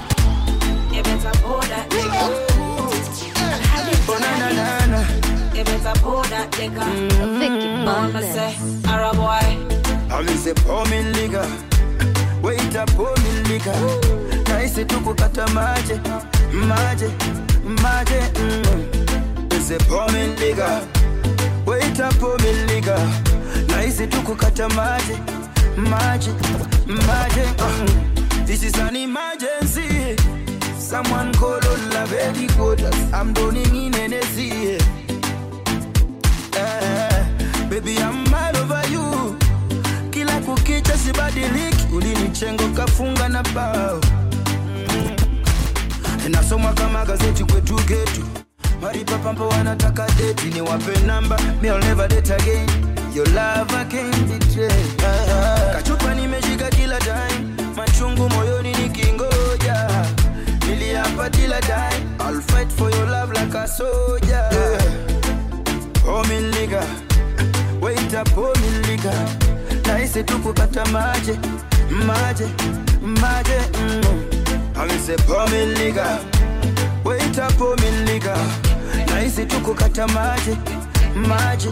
You 0.94 1.02
better 1.02 1.32
pull 1.42 1.60
that 1.60 1.90
nigga. 1.90 2.22
Oh, 4.08 4.20
na, 4.20 4.38
na, 4.38 4.50
na, 4.54 4.86
na. 4.86 5.00
You 5.58 5.64
better 5.64 6.00
pull 6.02 6.22
that 6.30 6.52
nigga. 6.52 6.86
Vicky 7.40 7.68
Mama 7.84 8.22
say, 8.22 8.56
Arab 8.88 9.16
boy. 9.16 9.58
alisipomilika 10.16 11.46
waitapumilika 12.44 13.74
nahisi 14.64 14.86
tu 14.86 15.00
kukata 15.02 15.48
maje 15.48 16.00
maje 16.68 17.10
maje 17.82 18.22
mm. 18.40 18.86
isipomilika 19.60 20.82
waitapumilika 21.66 23.00
nahisi 23.68 24.08
tu 24.08 24.22
kukata 24.22 24.70
maje 24.70 25.18
maje 25.78 26.32
maje 26.88 27.44
mm. 27.60 28.46
this 28.46 28.64
is 28.64 28.74
an 28.80 28.96
emergency. 28.96 30.16
Someone 30.80 31.34
call 31.34 31.60
on 31.68 31.90
la 31.90 32.06
very 32.06 32.48
quarters 32.56 32.96
i'm 33.14 33.34
doning 33.34 33.76
in 33.76 33.94
Hennessy 33.94 34.78
eh, 36.56 37.26
baby 37.70 37.98
i'm 37.98 38.24
mad 38.32 38.56
over 38.56 38.82
you. 38.92 39.36
Kila 40.12 40.40
kukicha 40.40 40.98
sibadiliki. 40.98 41.84
Ulinichengo 41.96 42.68
kafunga 42.68 43.30
na 43.30 43.44
bao 43.44 44.00
mm. 46.26 46.32
nasomwa 46.32 46.74
kama 46.74 47.06
gazeti 47.06 47.44
kwetu 47.44 47.76
getu. 47.76 48.22
Maripapampo 48.82 49.48
wanataka 49.50 50.08
deti 50.18 50.48
ni 50.48 50.62
wape 50.62 51.00
namba. 51.06 51.40
Kachupa 55.74 56.14
nimeshika 56.16 56.70
kila 56.70 57.00
time. 57.00 57.56
Machungu 57.76 58.30
moyoni 58.30 58.72
nikingoja. 58.76 59.90
Niliapa 60.70 61.30
kila 61.30 61.62
love 63.12 63.34
like 63.34 63.56
a 63.58 63.68
soldier. 63.68 64.50
Pomilika 66.06 66.84
waita 67.82 68.24
pomilika 68.24 69.14
nahisi 69.88 70.24
tu 70.24 70.40
kukata 70.40 70.86
maje 70.86 71.40
maje 72.08 72.46
maje 73.22 73.60
mm. 73.82 74.04
Amise 74.76 75.16
pomilika 75.28 76.20
waita 77.04 77.48
pomilika 77.58 78.38
nahisi 79.08 79.46
tu 79.46 79.60
kukata 79.62 80.08
maje 80.08 80.58
maje 81.16 81.70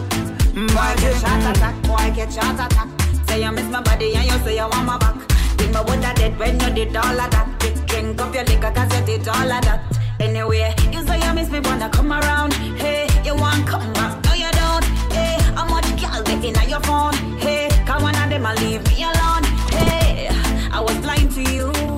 maje 0.54 1.12
Shot 1.20 1.50
attack, 1.50 1.74
boy, 1.82 2.10
get 2.14 2.32
shot 2.32 2.54
attack. 2.60 2.88
Say 3.28 3.42
you 3.42 3.52
miss 3.52 3.66
my 3.70 3.80
body 3.82 4.14
and 4.14 4.24
you 4.26 4.38
say 4.44 4.56
you 4.56 4.68
want 4.68 4.86
my 4.86 4.98
back. 4.98 5.16
Think 5.56 5.72
me 5.74 5.80
woulda 5.86 6.12
dead 6.14 6.38
when 6.38 6.60
you 6.60 6.70
did 6.70 6.96
all 6.96 7.20
of 7.20 7.30
that. 7.30 7.48
Drink, 7.86 8.20
up 8.20 8.34
your 8.34 8.44
liquor 8.44 8.70
cause 8.74 8.92
you 9.00 9.06
did 9.18 9.28
all 9.28 9.52
of 9.52 9.62
that. 9.64 9.80
Anyway, 10.20 10.74
you 10.92 11.06
say 11.06 11.18
you 11.20 11.34
miss 11.34 11.50
me 11.50 11.60
wanna 11.60 11.88
come 11.90 12.12
around. 12.12 12.52
Hey, 12.54 13.08
you 13.24 13.34
want 13.34 13.66
come 13.66 13.92
back? 13.94 14.22
No, 14.24 14.34
you 14.34 14.50
don't. 14.52 14.84
Hey, 15.12 15.36
how 15.54 15.66
much 15.68 15.86
girl 16.00 16.22
they 16.22 16.48
in 16.48 16.68
your 16.68 16.80
phone? 16.80 17.14
Hey, 17.38 17.68
come 17.86 18.02
one 18.02 18.14
of 18.16 18.28
them 18.30 18.46
a 18.46 18.54
leave 18.54 18.86
me 18.88 19.02
alone. 19.04 19.44
Hey, 19.70 20.28
I 20.72 20.80
was 20.80 20.96
blind 20.98 21.30
to 21.32 21.42
you. 21.42 21.91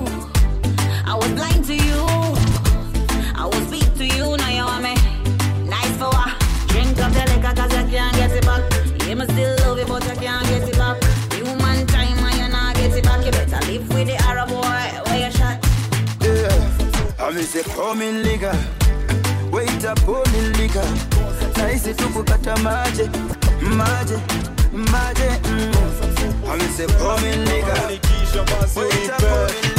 I 1.15 1.17
was 1.17 1.31
blind 1.31 1.63
to 1.67 1.73
you. 1.73 2.03
I 3.39 3.45
was 3.47 3.65
weak 3.71 3.87
to 3.95 4.05
you. 4.05 4.35
Now 4.35 4.49
you 4.49 4.65
want 4.65 4.83
me. 4.83 4.95
Nice 5.63 5.95
for 5.95 6.11
what? 6.11 6.35
Drink 6.67 6.99
up 6.99 7.13
your 7.15 7.23
liquor 7.31 7.55
cause 7.55 7.71
you 7.71 7.87
can't 7.87 8.15
get 8.17 8.31
it 8.31 8.43
back. 8.43 8.63
Yeah, 9.07 9.15
me 9.15 9.23
still 9.23 9.55
love 9.63 9.79
you, 9.79 9.85
but 9.85 10.03
you 10.03 10.15
can't 10.19 10.45
get 10.45 10.67
it 10.67 10.77
back. 10.77 11.01
Human 11.31 11.87
time 11.87 12.19
and 12.19 12.35
you 12.35 12.83
get 12.83 12.97
it 12.97 13.03
back. 13.05 13.23
You 13.25 13.31
better 13.31 13.61
live 13.71 13.87
with 13.93 14.07
the 14.07 14.17
Arab 14.27 14.49
boy 14.49 14.59
where 15.07 15.25
you 15.25 15.31
shot. 15.31 15.55
yeah. 16.19 17.27
amise 17.27 17.63
pomilika 17.63 18.53
waita 19.51 19.95
pomilika 19.95 20.83
nahisi 21.57 21.93
tu 21.93 22.09
kukata 22.09 22.57
maje 22.57 23.09
maje 23.61 24.17
maje 24.73 25.29
mm. 25.49 25.75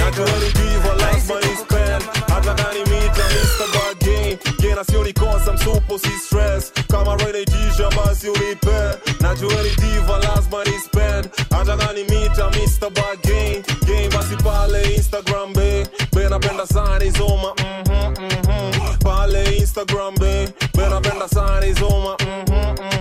Amise 0.06 1.26
pomilika 1.28 2.00
hata 2.34 2.54
kani 2.54 2.80
mita 2.80 3.24
Mr. 3.34 3.66
Bargain 3.74 4.38
Gena 4.60 4.84
sio 4.84 5.04
ni 5.04 5.12
kosa 5.12 5.52
msupo 5.52 5.98
si 5.98 6.10
stress 6.26 6.72
kama 6.90 7.16
Ray 7.16 7.32
naitisha 7.32 7.90
basi 7.96 8.28
unipe 8.28 8.76
najua 9.20 9.62
ni 9.62 9.70
diva 9.70 10.18
lazima 10.18 10.64
ni 10.64 10.78
spend 10.78 11.28
hata 11.50 11.76
kani 11.76 12.04
mita 12.04 12.50
Mr. 12.50 12.90
Bargain 12.90 13.62
Game 13.86 14.08
basi 14.08 14.36
pale 14.36 14.94
Instagram 14.94 15.52
be. 15.52 15.86
Be 16.12 16.28
napenda 16.28 16.66
sana 16.66 17.04
izoma 17.04 17.52
mhm 17.58 18.10
mhm. 18.10 18.98
Pale 19.04 19.56
Instagram 19.56 20.14
be. 20.18 20.48
Be 20.74 20.88
napenda 20.88 21.28
sana 21.28 21.66
izoma 21.66 22.16
mhm 22.20 22.52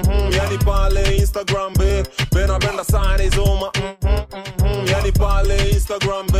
mhm. 0.10 0.34
Yani 0.34 0.58
pale 0.58 1.18
Instagram 1.18 1.74
be. 1.74 2.04
Be 2.34 2.48
napenda 2.48 2.84
sana 2.84 3.24
izoma 3.24 3.72
mhm 3.76 3.96
mhm 4.62 4.88
yani 4.92 5.12
pale 5.12 5.70
Instagram 5.72 6.28
be 6.32 6.35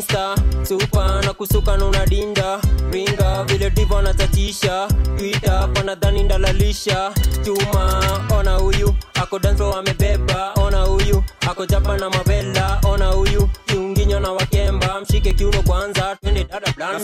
insta 0.00 0.34
supa 0.64 1.20
na 1.24 1.32
kusuka 1.34 1.76
nuna 1.76 2.06
dinda 2.06 2.60
ringa 2.92 3.44
vile 3.44 3.70
divo 3.70 4.02
natatisha 4.02 4.88
twita 5.18 5.68
panadhani 5.68 6.22
ndalalisha. 6.22 7.12
Chuma 7.44 8.02
ona 8.38 8.54
huyu 8.54 8.94
ako 9.14 9.38
danso 9.38 9.72
amebeba. 9.74 10.54
Ona 10.54 10.82
huyu 10.82 11.24
ako 11.50 11.66
japa 11.66 11.96
na 11.98 12.10
mavela 12.10 12.80
ona 12.84 13.06
huyu 13.06 13.48
kiunginyo 13.66 14.20
na 14.20 14.32
wakemba. 14.32 15.00
Mshike 15.00 15.32
kiuno 15.32 15.62
kwanza 15.62 16.16
twende 16.20 16.44
dada 16.44 16.72
blanda 16.76 16.98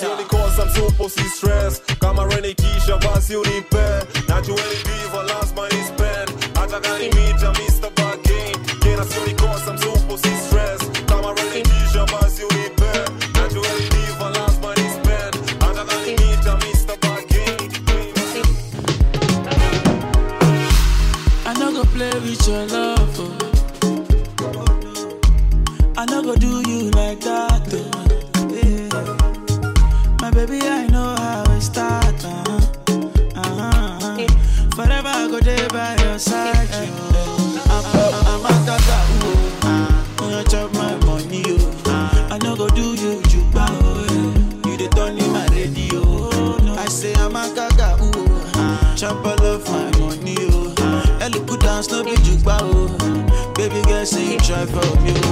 your 36.16 36.20
side. 36.20 36.68
I'm, 36.72 37.84
I'm, 37.84 38.14
I'm 38.26 38.44
a 38.46 38.52
tata. 38.64 38.98
Oh. 39.20 39.60
Ah. 39.64 40.44
Chop 40.48 40.72
my 40.72 40.96
money. 41.04 41.42
Oh. 41.46 41.82
Ah. 41.86 42.28
I 42.32 42.38
no 42.38 42.56
go 42.56 42.68
do 42.68 42.94
you 42.94 43.20
juba. 43.24 43.66
Oh. 43.68 44.06
Eh. 44.08 44.70
You 44.70 44.76
the 44.78 44.88
turn 44.96 45.18
in 45.18 45.30
my 45.30 45.46
radio. 45.48 46.00
Oh, 46.04 46.76
I 46.78 46.86
say 46.88 47.12
I'm 47.14 47.36
a 47.36 47.52
gaga. 47.54 47.96
Oh. 48.00 48.52
Ah. 48.54 48.94
Chop 48.96 49.26
all 49.26 49.44
of 49.44 49.68
my 49.68 49.90
money. 49.98 50.36
Oh. 50.40 51.18
Ellie 51.20 51.40
put 51.44 51.60
dance 51.60 51.90
no 51.90 52.02
be 52.02 52.12
jukba 52.24 52.58
oh. 52.62 53.52
Baby 53.54 53.82
girl 53.82 54.06
say 54.06 54.32
you 54.32 54.38
try 54.38 54.64
for 54.64 54.86
me, 55.02 55.12
oh. 55.16 55.25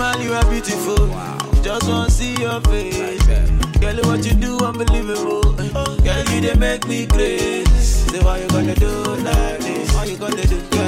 smile, 0.00 0.22
you 0.22 0.32
are 0.32 0.50
beautiful. 0.50 1.08
Wow. 1.08 1.38
Just 1.62 1.86
wanna 1.88 2.10
see 2.10 2.34
your 2.40 2.60
face. 2.62 3.22
Girl, 3.80 3.98
what 4.08 4.24
you 4.24 4.32
do, 4.32 4.58
unbelievable. 4.64 5.52
Girl, 6.06 6.24
you 6.32 6.40
they 6.40 6.54
make 6.54 6.86
me 6.88 7.06
crazy. 7.06 7.64
Say, 8.10 8.20
what 8.24 8.40
you 8.40 8.48
gonna 8.48 8.74
do 8.74 8.92
like 9.28 9.58
this? 9.60 9.94
What 9.94 10.08
you 10.08 10.16
gonna 10.16 10.46
do? 10.46 10.79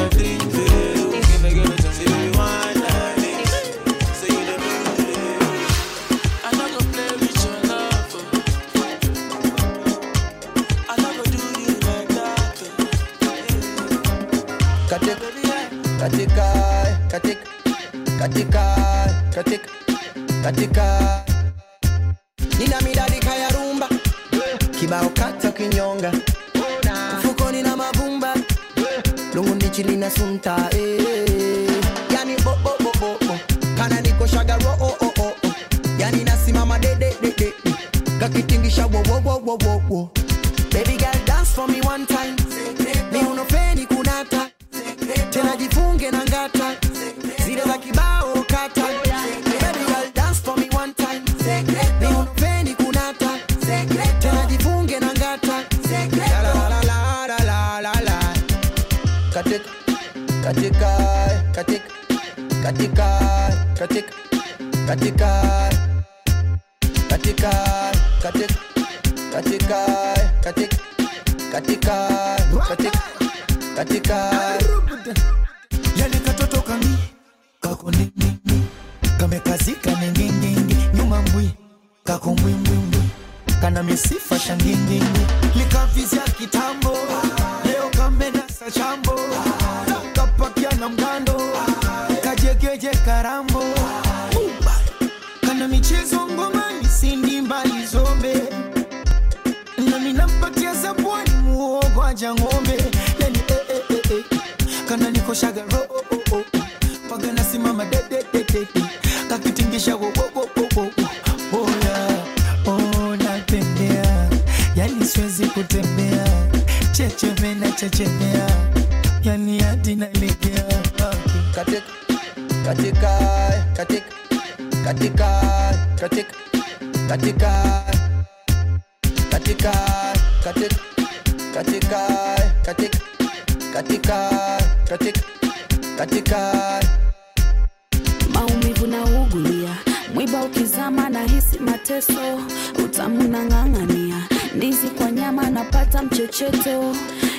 mateso, 141.92 142.40
utamnang'ang'ania 142.84 144.16
ndizi 144.54 144.88
kwa 144.88 145.10
nyama 145.10 145.50
napata 145.50 146.02
mchecheto, 146.02 146.96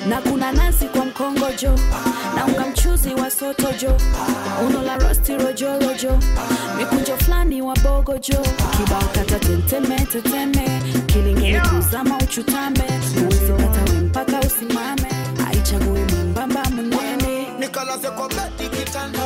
na 0.09 0.21
kuna 0.21 0.51
nazi 0.51 0.85
kwa 0.85 1.05
mkongojo, 1.05 1.79
na 2.35 2.45
unga 2.45 2.65
mchuzi 2.71 3.13
wa 3.13 3.31
sotojo, 3.31 3.97
unola 4.67 4.97
rosti 4.97 5.33
rojorojo, 5.37 6.19
mikunjo 6.77 7.17
fulani 7.17 7.61
wa 7.61 7.75
bogojo, 7.75 8.37
kibao 8.77 9.03
kata 9.13 9.39
teteme. 9.39 9.95
Teteme, 10.11 10.81
kilingeni 11.05 11.59
kuzama 11.59 12.17
uchutame, 12.17 12.83
uwezi 13.21 13.51
katawe 13.53 13.99
mpaka 14.01 14.39
usimame, 14.39 15.07
aichague 15.47 16.05
mwembamba 16.13 16.63
mnene 16.69 17.47
nikalaze 17.59 18.09
kwa 18.09 18.27
beti 18.29 18.69
kitanda 18.77 19.19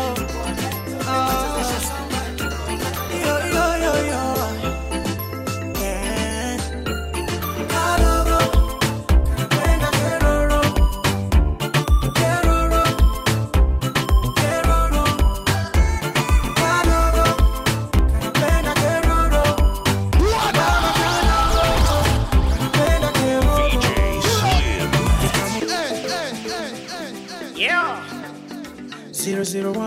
zero 29.48 29.72
one. 29.72 29.87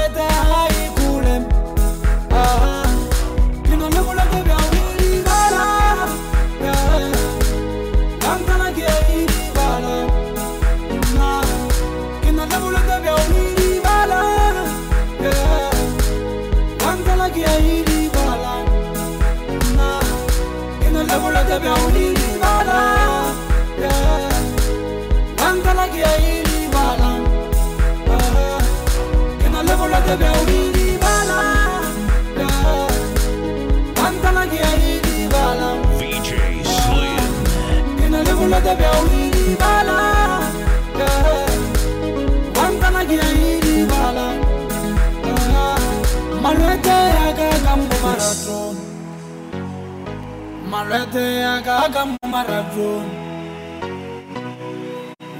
retea 50.91 51.53
gaga 51.67 52.03
marabun 52.31 53.05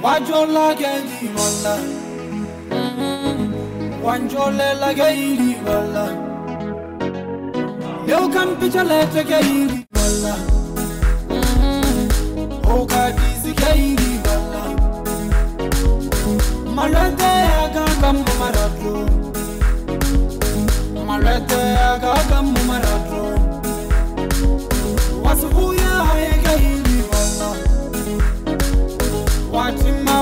wajola 0.03 0.67
gedi 0.81 1.27
wala. 1.37 1.75
Wanjole 4.05 4.69
la 4.81 4.89
gedi 4.99 5.51
wala. 5.65 6.05
Leo 8.07 8.23
kan 8.33 8.49
pichale 8.59 8.99
te 9.13 9.23
gedi 9.31 9.85
wala. 9.95 10.35
O 12.73 12.85
ka 12.91 13.03
dizi 13.17 13.51
gedi 13.61 14.11
wala 14.25 14.63
maratea 16.77 17.63
gaga 17.75 18.11
marabun 18.39 19.09
maratea 21.07 21.91
gaga 22.05 22.39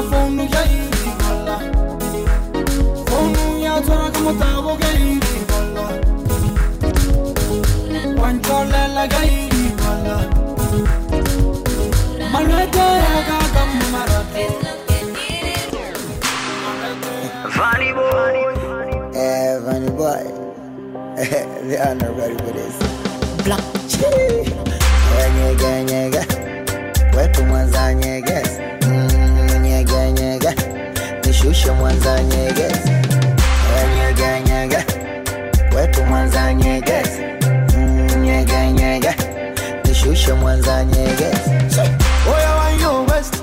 fonu 0.10 0.44
ya 0.54 0.64
iri 0.80 1.12
fonu 3.10 3.44
ya 3.66 3.74
tora 3.88 4.08
kamo 4.14 4.32
tabo 4.42 4.72
ga 4.82 4.90
iri 4.94 5.36
bala 5.50 5.86
wancholela 8.22 9.04
ga 9.14 9.22
iri 9.24 9.66
malwete 12.34 12.86
ya 13.06 13.16
ga 13.28 13.40
kamarate 13.54 14.46
Funny 17.60 17.92
boy, 17.92 18.36
yeah, 19.14 19.60
funny 19.66 19.90
boy. 20.00 20.24
they 21.68 21.78
are 21.78 21.96
not 21.96 22.16
ready 22.18 22.38
for 22.40 22.52
this. 22.56 22.76
Black 23.44 23.64
chili, 23.88 24.54
nyega 25.36 25.84
nyega, 25.84 26.24
wetu 27.18 27.46
mwanza 27.46 27.94
nyeges. 27.94 28.69
Mm, 31.44 31.52
Nyega 31.52 31.62
nyega. 31.62 31.64
Nishushe 31.64 31.72
mwanza 31.72 32.24
nyeges. 32.24 32.80
Nyega 33.98 34.40
nyega. 34.40 34.84
Wetu 35.76 36.04
mwanza 36.06 36.54
nyeges. 36.54 37.10
Mm, 37.78 38.22
Nyega 38.24 38.72
nyega. 38.72 39.14
Nishushe 39.86 40.34
mwanza 40.34 40.84
nyeges. 40.86 41.40
Oya 42.36 42.56
wa 42.56 42.70
yo 42.72 43.06
west 43.06 43.34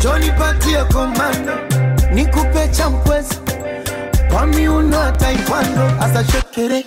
Johnny 0.00 0.30
patie 0.32 0.84
komando 0.92 1.52
Nikupe 2.14 2.68
champwezi 2.68 3.34
Kwa 4.32 4.46
miuno 4.46 4.96
ya 5.04 5.12
taekwondo 5.12 5.90
Asa 6.00 6.24
shekere 6.24 6.84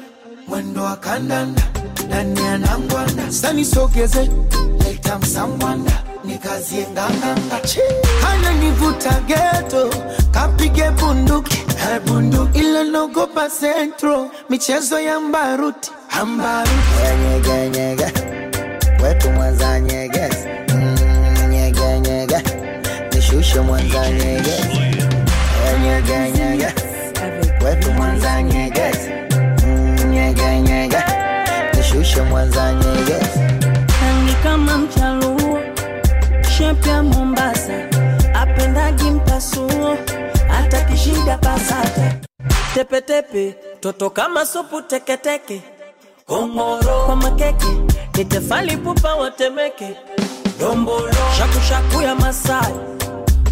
Mwendo 0.48 0.84
wa 0.84 0.96
kandanda 0.98 1.62
Ndani 2.08 2.42
ya 2.46 2.58
nangwanda 2.58 3.32
Sani 3.32 3.66
sogeze 3.66 4.30
Leta 4.86 5.20
msangwanda 6.24 6.24
Nikazie 6.24 6.88
nganganga 6.92 7.60
Hana 8.22 8.52
nivuta 8.54 9.10
geto 9.28 9.90
Kapige 10.32 10.92
bunduki 10.92 11.58
Eh, 11.92 12.02
bunduki 12.06 12.60
Ila 12.60 12.84
nogopa 12.84 13.50
centro 13.50 14.30
Michezo 14.50 15.00
ya 15.00 15.20
mbaruti 15.20 15.92
Ambaruti 16.22 16.74
Nyega 17.24 17.68
nyega. 17.70 18.12
Wetu 19.04 19.30
mwanza 19.32 19.80
nyeges. 19.80 20.36
Mm, 20.74 21.50
Nyega 21.50 22.00
nyega. 22.00 22.42
Nishushe 23.16 23.60
mwanza 23.60 24.10
nyeges. 24.12 24.66
Nyega 25.84 26.30
nyega. 26.30 26.74
Wetu 27.66 27.92
mwanza 27.92 28.44
nyeges. 28.44 28.98
Mm, 29.66 30.10
Nyega 30.12 30.60
nyega. 30.60 31.04
Nishushe 31.78 32.22
mwanza 32.22 32.74
nyeges. 32.74 33.30
rangi 34.02 34.34
kama 34.44 34.78
mchaluo 34.78 35.29
shepya 36.60 37.04
mombasa. 37.04 37.74
Apendagi 38.34 39.12
mpasuo 39.12 39.98
hata 40.48 40.82
kishida 40.82 41.38
pasata. 41.38 42.14
Tepetepe 42.74 43.56
toto 43.80 44.10
kama 44.10 44.46
supu 44.46 44.82
teketeke 44.82 45.62
kongoro 46.26 47.06
kwa 47.06 47.16
makeke 47.16 47.68
nitefali 48.18 48.78
pupa 48.78 49.16
watemeke 49.16 49.96
dombolo 50.60 51.12
shakushaku 51.38 52.02
ya 52.02 52.16
masai. 52.16 52.74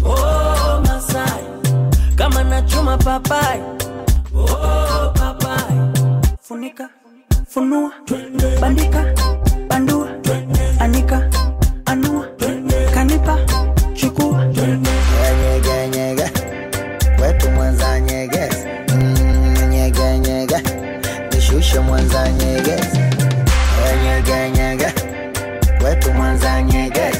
Oh, 0.04 0.80
masai. 0.86 1.44
Kama 2.16 2.44
nachuma 2.44 2.96
papai. 2.98 3.60
Oh, 4.34 5.12
papai. 5.14 5.74
Funika 6.42 6.88
funua 7.48 7.90
bandika 8.60 9.04
bandua 9.68 10.08
anika 10.80 11.30
Nishushe 21.78 21.90
mwanza 21.90 22.28
nyeges. 22.28 22.86
Nyega 24.04 24.48
nyega. 24.50 24.92
Wetu 25.84 26.12
mwanza 26.12 26.62
nyeges. 26.62 27.18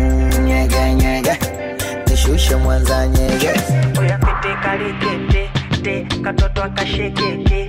Mm, 0.00 0.44
Nyega 0.46 0.92
nyega. 0.94 1.36
Nishushe 2.10 2.56
mwanza 2.56 3.06
nyeges. 3.06 3.62
oya 4.00 4.18
pete 4.18 4.54
kalikete 4.62 5.50
te 5.82 6.06
katoto 6.24 6.62
akashekeke 6.64 7.68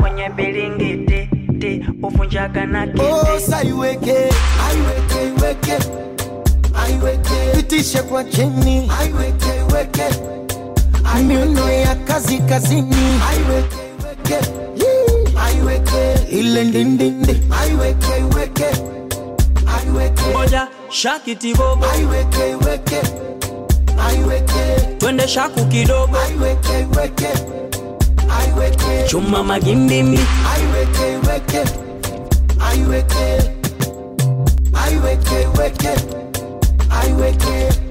kwenye 0.00 0.28
bilingiti 0.36 1.28
te 1.60 1.86
uvunjaga 2.02 2.66
na 2.66 2.86
kete 2.86 3.02
Osa 3.36 3.62
iweke, 3.62 4.16
aiweke, 4.68 5.28
iweke, 5.38 5.76
aiweke, 6.84 7.56
pitishe 7.56 8.02
kwa 8.02 8.24
chini, 8.24 8.90
aiweke, 9.00 9.50
iweke, 9.70 10.04
miuno 11.24 11.70
ya 11.70 11.94
kazi 11.94 12.38
kazini, 12.38 13.20
aiweke, 13.30 13.76
iweke, 14.00 14.44
Yee. 14.76 14.97
Aiweke, 15.58 16.14
ile 16.30 16.64
ndindindi, 16.64 17.40
aiweke, 17.60 18.18
iweke, 18.20 18.66
aiweke, 19.76 20.22
moja 20.32 20.68
shakiti 20.90 21.54
bobo 21.54 21.86
aiweke, 21.86 22.50
iweke, 22.50 23.00
aiweke, 24.08 24.96
twende 24.98 25.28
shaku 25.28 25.64
kidogo. 25.66 26.16
Aiweke, 26.18 26.80
iweke, 26.80 27.28
aiweke, 28.38 29.08
chuma 29.08 29.44
magimbimbi 29.44 30.18
aiweke, 30.54 31.12
iweke, 31.12 31.70
aiweke, 32.60 33.42
aiweke, 34.84 35.42
iweke, 35.42 35.90
aiweke. 36.90 37.68
Oh. 37.68 37.87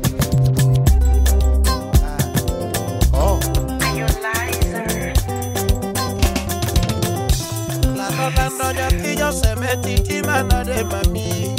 Orlando 8.28 8.71
nyathi 8.78 9.15
josemeti 9.19 9.93
gima 10.07 10.43
nade 10.43 10.84
mami 10.91 11.55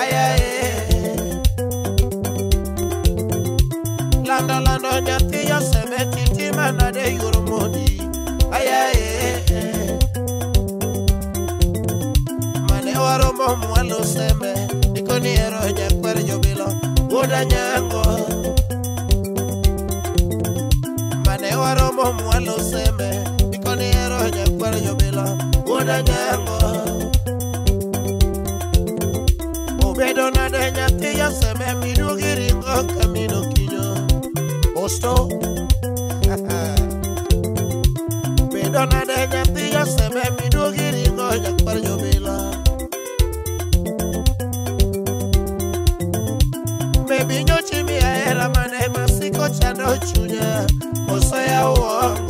ayaye 0.00 0.52
lando 4.28 4.56
lando 4.66 4.92
nyathi 5.06 5.40
josemeti 5.48 6.22
gima 6.36 6.72
nade 6.72 7.04
yuoro 7.16 7.40
modi 7.50 7.86
ayaye 8.56 9.44
mane 12.68 12.92
waromo 13.04 13.56
mwalo 13.56 14.04
seme 14.04 14.50
nikoni 14.92 15.30
ero 15.44 15.60
jakwer 15.78 16.22
jobilo 16.24 16.68
wuoda 17.10 17.44
nyango 17.44 18.04
mane 21.26 21.50
waromo 21.56 22.12
mwalo 22.12 22.56
seme 22.70 23.08
nikoni 23.50 23.84
ero 23.84 24.30
jakwer 24.36 24.74
jobilo 24.84 25.26
wuoda 25.80 26.02
nyango 26.02 26.58
obedo 29.88 30.30
nade 30.30 30.72
nyathi 30.76 31.10
jaseme 31.16 31.74
miduogi 31.80 32.34
ringo 32.34 32.84
kamino 32.94 33.40
kinyo. 33.52 33.86
Osto. 34.76 35.28
Bedo 38.52 38.82
nade 38.92 39.18
nyathi 39.32 39.64
jaseme 39.72 40.22
miduogi 40.42 40.86
ringo 40.90 41.34
nyakwar 41.42 41.80
jobila 41.80 42.36
Baby 47.08 47.44
nyochi 47.44 47.82
mi 47.84 47.96
ahera 47.96 48.48
mane 48.48 48.88
masiko 48.94 49.48
chando 49.48 49.96
chunya 49.96 50.66
Koso 51.08 51.36
ya 51.36 51.70
uongo 51.70 52.29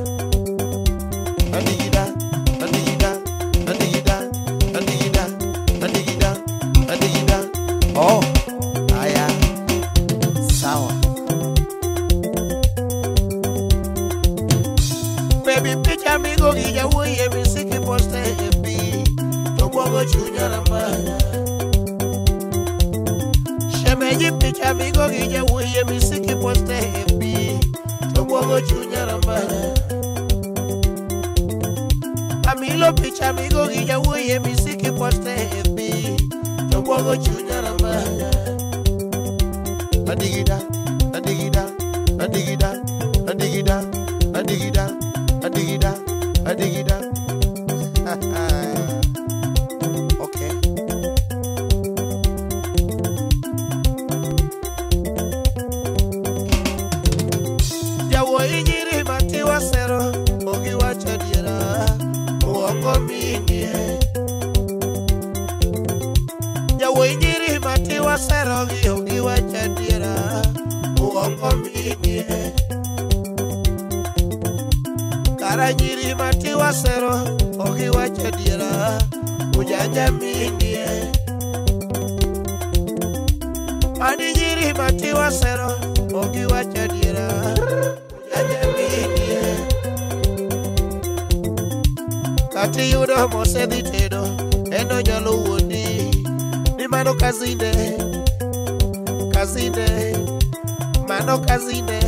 kano 101.21 101.37
kazinde 101.39 101.99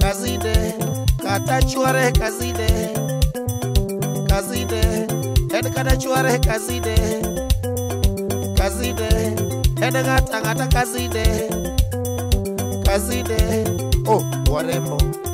kazinde 0.00 0.54
katachuare 1.22 2.12
kazinde 2.12 2.68
kazinde 4.28 4.80
en 5.56 5.66
katachuare 5.74 6.38
kazinde 6.38 6.96
kazinde 8.56 9.08
en 9.84 9.92
ng'ata 9.92 10.40
ng'ata 10.40 10.66
kazinde 10.74 11.26
kazinde 12.86 13.40
o 14.06 14.16
oh, 14.16 14.22
warembo. 14.52 15.29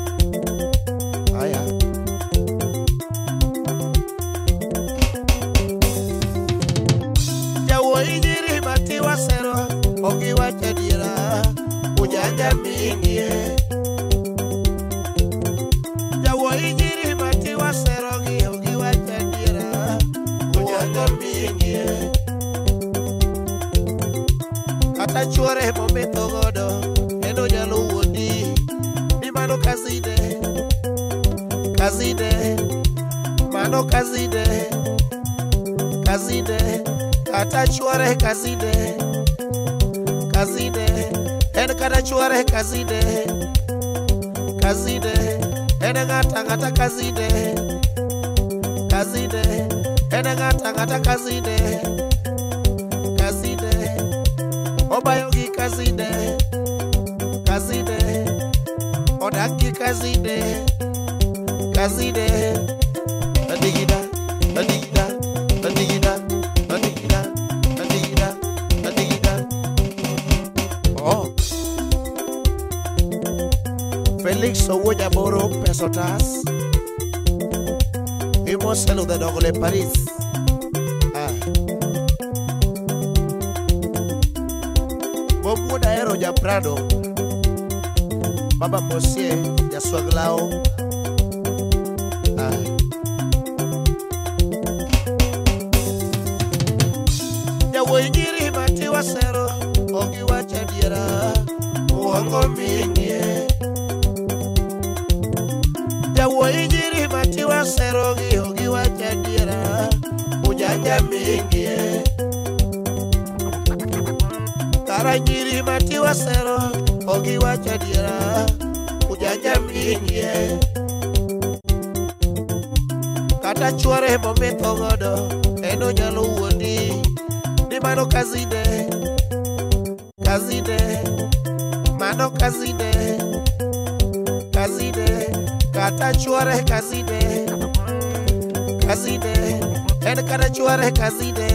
ware 140.67 140.91
kaside 140.91 141.47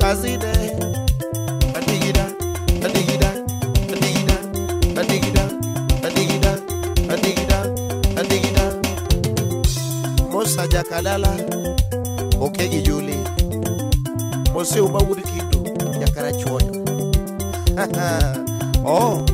kaside. 0.00 0.52
Adigida 1.78 2.24
adigida 2.86 3.30
adigida 3.92 4.36
adigida 5.00 5.44
adigida 6.04 6.52
adigida 7.12 7.58
adigida. 8.20 8.64
Mosaja 10.32 10.82
kalala 10.84 11.32
okegi 12.40 12.82
juli. 12.82 13.18
Moseu 14.54 14.88
mawudikido 14.88 15.58
yakara 16.00 16.32
choyo 16.32 16.72
oh 18.84 19.24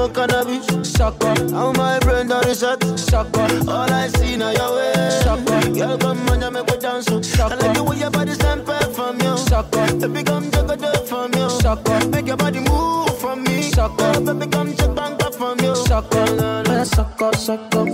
smoke 0.00 0.14
cannabis, 0.14 0.92
sucker. 0.92 1.34
How 1.52 1.72
my 1.72 1.98
brain 2.00 2.28
done 2.28 2.48
is 2.48 2.60
shut, 2.60 2.82
sucker. 2.98 3.46
All 3.68 3.92
I 3.92 4.08
see 4.08 4.36
now 4.36 4.50
your 4.50 4.76
way, 4.76 5.10
sucker. 5.22 5.60
Girl, 5.74 5.98
come 5.98 6.28
on, 6.28 6.40
you 6.40 6.50
make 6.50 6.68
me 6.70 6.76
dance, 6.78 7.06
oh. 7.10 7.20
I 7.44 7.54
like 7.54 7.74
the 7.74 7.82
way 7.82 7.98
your 7.98 8.10
body 8.10 8.32
stand 8.32 8.64
back 8.66 8.88
from 8.90 9.20
you, 9.20 9.36
sucker. 9.36 9.86
Baby, 9.98 10.22
come 10.22 10.50
take 10.50 10.70
a 10.70 10.76
dip 10.76 11.06
from 11.06 11.32
you, 11.34 11.50
sucker. 11.50 12.06
Make 12.08 12.26
your 12.26 12.36
body 12.36 12.60
move 12.60 13.18
from 13.20 13.44
me, 13.44 13.62
sucker. 13.62 14.20
Baby, 14.20 14.46
come 14.50 14.72
take 14.74 14.94
bang 14.94 15.16
back 15.18 15.34
from 15.34 15.58
you, 15.60 15.74
sucker. 15.76 16.24
Yeah, 16.68 16.84
sucker, 16.84 17.32
sucker, 17.36 17.84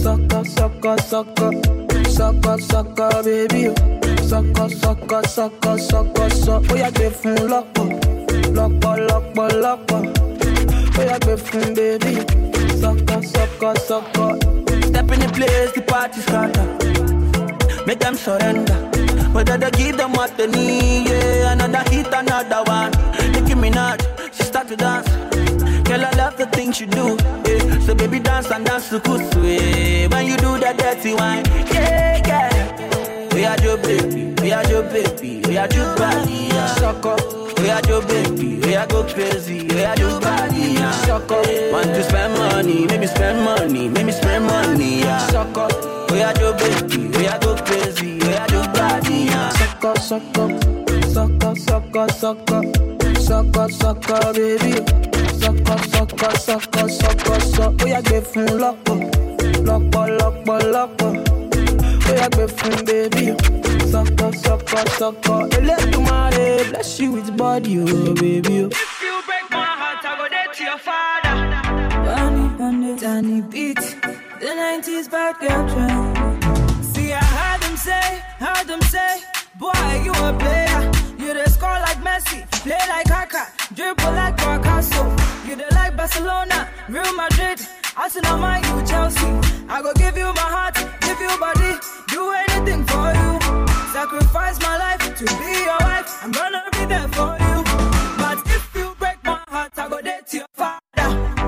sucker, 0.00 0.44
sucker, 0.54 0.96
sucker, 0.98 1.52
sucker, 2.08 2.58
sucker, 2.58 3.22
baby. 3.24 3.74
Sucker, 4.26 4.68
sucker, 4.70 5.22
sucker, 5.28 5.78
sucker, 5.78 6.30
sucker. 6.30 6.72
Ó 6.72 6.76
yà 6.76 6.90
gbé 6.90 7.10
fún 7.20 7.36
lọ́pọ̀, 7.52 7.86
lọ́pọ̀, 8.56 8.94
lọ́pọ̀, 9.08 9.48
lọ́pọ̀. 9.64 10.31
Ó 10.98 11.02
yà 11.08 11.18
gbé 11.24 11.36
fún 11.36 11.74
baby. 11.74 12.14
Sucker, 12.80 13.22
sucker, 13.34 13.74
sucker. 13.88 14.36
Step 14.88 15.10
in 15.12 15.20
the 15.20 15.28
place, 15.34 15.72
the 15.74 15.82
party 15.82 16.20
scatter. 16.20 16.66
Make 17.86 17.98
them 18.00 18.14
surrender. 18.16 18.74
Whether 19.32 19.56
they 19.58 19.70
give 19.70 19.96
them 19.96 20.12
what 20.12 20.36
they 20.36 20.46
need, 20.46 21.08
yeah. 21.08 21.52
Another 21.52 21.82
hit, 21.90 22.06
another 22.12 22.62
one. 22.66 22.90
Nicki 23.32 23.54
Minaj, 23.54 24.00
she 24.34 24.42
start 24.44 24.68
to 24.68 24.76
dance. 24.76 25.08
Girl, 25.88 26.04
I 26.04 26.10
love 26.16 26.36
the 26.36 26.46
things 26.46 26.80
you 26.80 26.86
do, 26.86 27.16
yeah. 27.46 27.78
So 27.86 27.94
baby, 27.94 28.18
dance 28.18 28.50
and 28.50 28.64
dance 28.64 28.88
to 28.90 29.00
kusu, 29.00 29.42
yeah. 29.42 30.08
When 30.08 30.26
you 30.26 30.36
do 30.36 30.58
that 30.58 30.76
dirty 30.78 31.14
wine, 31.14 31.44
yeah, 31.72 32.20
yeah. 32.26 32.51
Oya 33.34 33.48
are 33.48 33.62
your 33.62 33.76
baby, 33.78 34.34
Oya 34.42 34.56
are 34.56 34.68
your 34.68 34.82
baby, 34.82 35.42
Oya 35.48 35.62
are 35.62 35.74
your 35.74 35.96
body, 35.96 36.48
yeah. 36.52 36.66
Suck 36.74 37.06
up, 37.06 37.20
we 37.58 37.66
your 37.88 38.02
baby, 38.02 38.60
Oya 38.66 38.86
go 38.88 39.04
crazy, 39.04 39.68
Oya 39.72 39.88
are 39.88 39.98
your 39.98 40.20
body, 40.20 40.58
yeah. 40.76 40.90
Suck 41.06 41.30
up, 41.30 41.46
want 41.72 41.86
to 41.86 42.02
spend 42.02 42.34
money, 42.34 42.86
make 42.86 43.00
me 43.00 43.06
spend 43.06 43.44
money, 43.44 43.88
make 43.88 44.04
me 44.04 44.12
spend 44.12 44.44
money, 44.44 45.00
yeah. 45.00 45.18
Suck 45.28 45.56
up, 45.56 45.72
we 46.10 46.18
your 46.18 46.52
baby, 46.58 47.16
Oya 47.18 47.38
go 47.40 47.56
crazy, 47.56 48.20
Oya 48.22 48.40
are 48.40 48.50
your 48.50 48.66
body, 48.74 49.14
yeah. 49.24 49.48
Suck 49.50 49.84
up, 49.84 49.98
suck 49.98 50.38
up, 50.38 50.50
suck 51.06 51.44
up, 51.44 51.58
suck 51.58 51.96
up, 51.96 52.10
suck 53.16 53.56
up, 53.56 53.70
suck 53.70 54.10
up, 54.10 54.34
baby. 54.34 54.72
Suck 55.42 55.70
up, 55.70 55.80
suck 55.86 56.22
up, 56.22 56.36
suck 56.36 56.76
up, 56.76 56.90
suck 56.90 57.28
up, 57.28 57.40
suck 57.42 57.60
up, 57.60 57.82
we 57.82 57.92
are 57.92 58.02
grateful, 58.02 58.44
lock 58.58 58.88
up, 58.88 59.00
lock 59.64 59.96
up, 59.96 60.20
lock 60.20 60.48
up, 60.48 60.62
lock 60.72 61.02
up. 61.02 61.41
Ó 62.08 62.14
yà 62.20 62.28
gbé 62.34 62.46
fún 62.56 62.76
baby. 62.86 63.24
Sucker, 63.92 64.32
sucker, 64.44 64.88
sucker. 64.98 65.40
Elédùmarè 65.58 66.70
bless 66.70 67.00
you 67.00 67.12
with 67.12 67.30
body, 67.36 67.78
oh 67.80 68.14
baby. 68.14 68.62
Oh. 68.64 68.68
If 68.70 69.02
you 69.02 69.14
break 69.26 69.46
my 69.50 69.64
heart, 69.80 70.04
I 70.04 70.16
go 70.18 70.26
there 70.28 70.50
to 70.54 70.62
your 70.64 70.78
father. 70.78 71.34
Bunny, 72.06 72.48
bunny, 72.58 72.96
Danny 72.98 73.40
beat. 73.42 73.80
The 74.40 74.50
90s 74.62 75.08
bad 75.10 75.36
girl 75.40 75.62
trend. 75.68 76.84
See, 76.84 77.12
I 77.12 77.24
heard 77.38 77.60
them 77.62 77.76
say, 77.76 78.22
heard 78.38 78.66
them 78.66 78.80
say, 78.82 79.20
boy, 79.58 80.02
you 80.04 80.12
a 80.12 80.32
player. 80.38 80.80
You 81.18 81.34
the 81.34 81.48
score 81.50 81.78
like 81.86 81.98
Messi, 82.02 82.40
play 82.64 82.80
like 82.88 83.06
Haka, 83.08 83.46
dribble 83.74 84.12
like 84.12 84.36
Picasso. 84.36 85.04
You 85.46 85.54
the 85.56 85.66
like 85.74 85.96
Barcelona, 85.96 86.68
Real 86.88 87.12
Madrid, 87.14 87.60
Arsenal, 87.96 88.38
Man 88.38 88.62
you 88.64 88.86
Chelsea. 88.86 89.26
I 89.68 89.82
go 89.82 89.92
give 89.94 90.16
you 90.16 90.32
my 90.32 90.40
heart, 90.40 90.74
give 91.00 91.20
you 91.20 91.38
body, 91.38 91.76
do 92.08 92.32
anything 92.48 92.84
for 92.86 93.12
you. 93.12 93.30
Sacrifice 93.92 94.58
my 94.60 94.78
life 94.78 95.00
to 95.18 95.24
be 95.24 95.52
your 95.64 95.78
wife. 95.80 96.24
I'm 96.24 96.32
gonna 96.32 96.64
be 96.72 96.86
there 96.86 97.08
for 97.08 97.36
you. 97.38 97.62
But 98.16 98.38
if 98.46 98.74
you 98.74 98.94
break 98.98 99.22
my 99.24 99.40
heart, 99.48 99.72
I 99.76 99.88
go 99.88 100.00
to 100.00 100.36
your 100.36 100.46
father. 100.54 101.41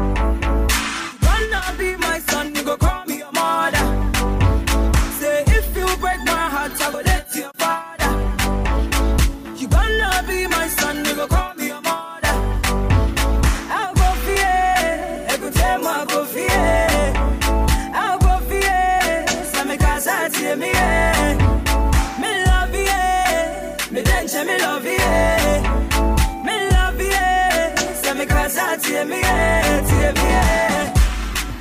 me, 29.06 29.20
yeah, 29.20 30.12
yeah. 30.14 30.94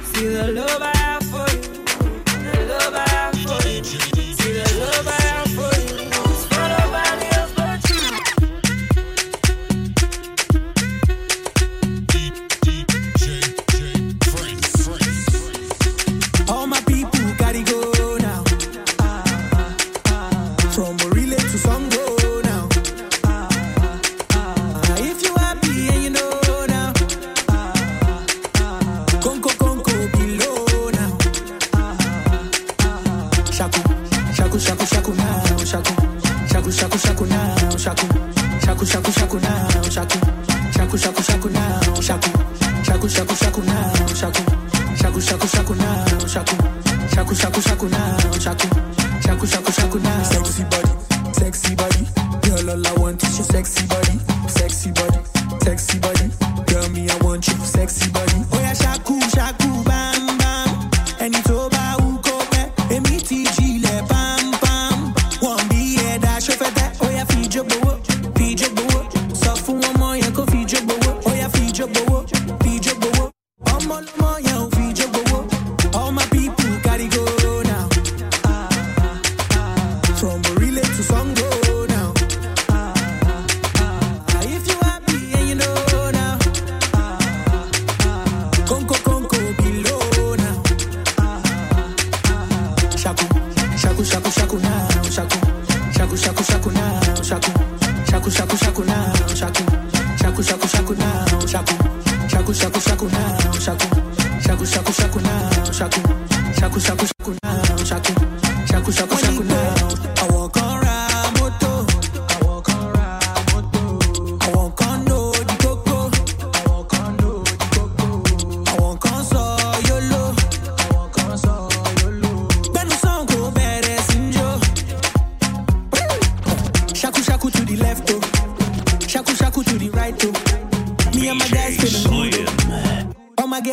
See 0.04 0.28
the 0.28 0.52
love 0.52 0.82
I 0.82 0.93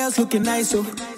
else 0.00 0.18
looking 0.18 0.42
nice, 0.42 0.70
so. 0.70 1.09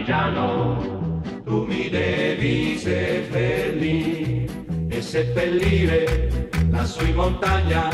partigiano, 0.00 1.20
tu 1.44 1.66
mi 1.66 1.88
devi 1.88 2.76
seppellire 2.78 4.46
e 4.88 5.02
seppellire 5.02 6.48
la 6.70 6.84
sui 6.84 7.12
montagna. 7.12 7.88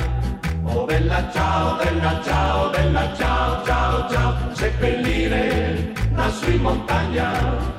Oh 0.65 0.85
bella 0.85 1.31
ciao, 1.33 1.77
bella 1.77 2.20
ciao, 2.23 2.70
bella 2.70 3.15
ciao, 3.15 3.65
ciao, 3.65 4.11
ciao, 4.11 4.55
seppellire 4.55 5.93
la 6.15 6.31
sui 6.31 6.59
montagna. 6.59 7.76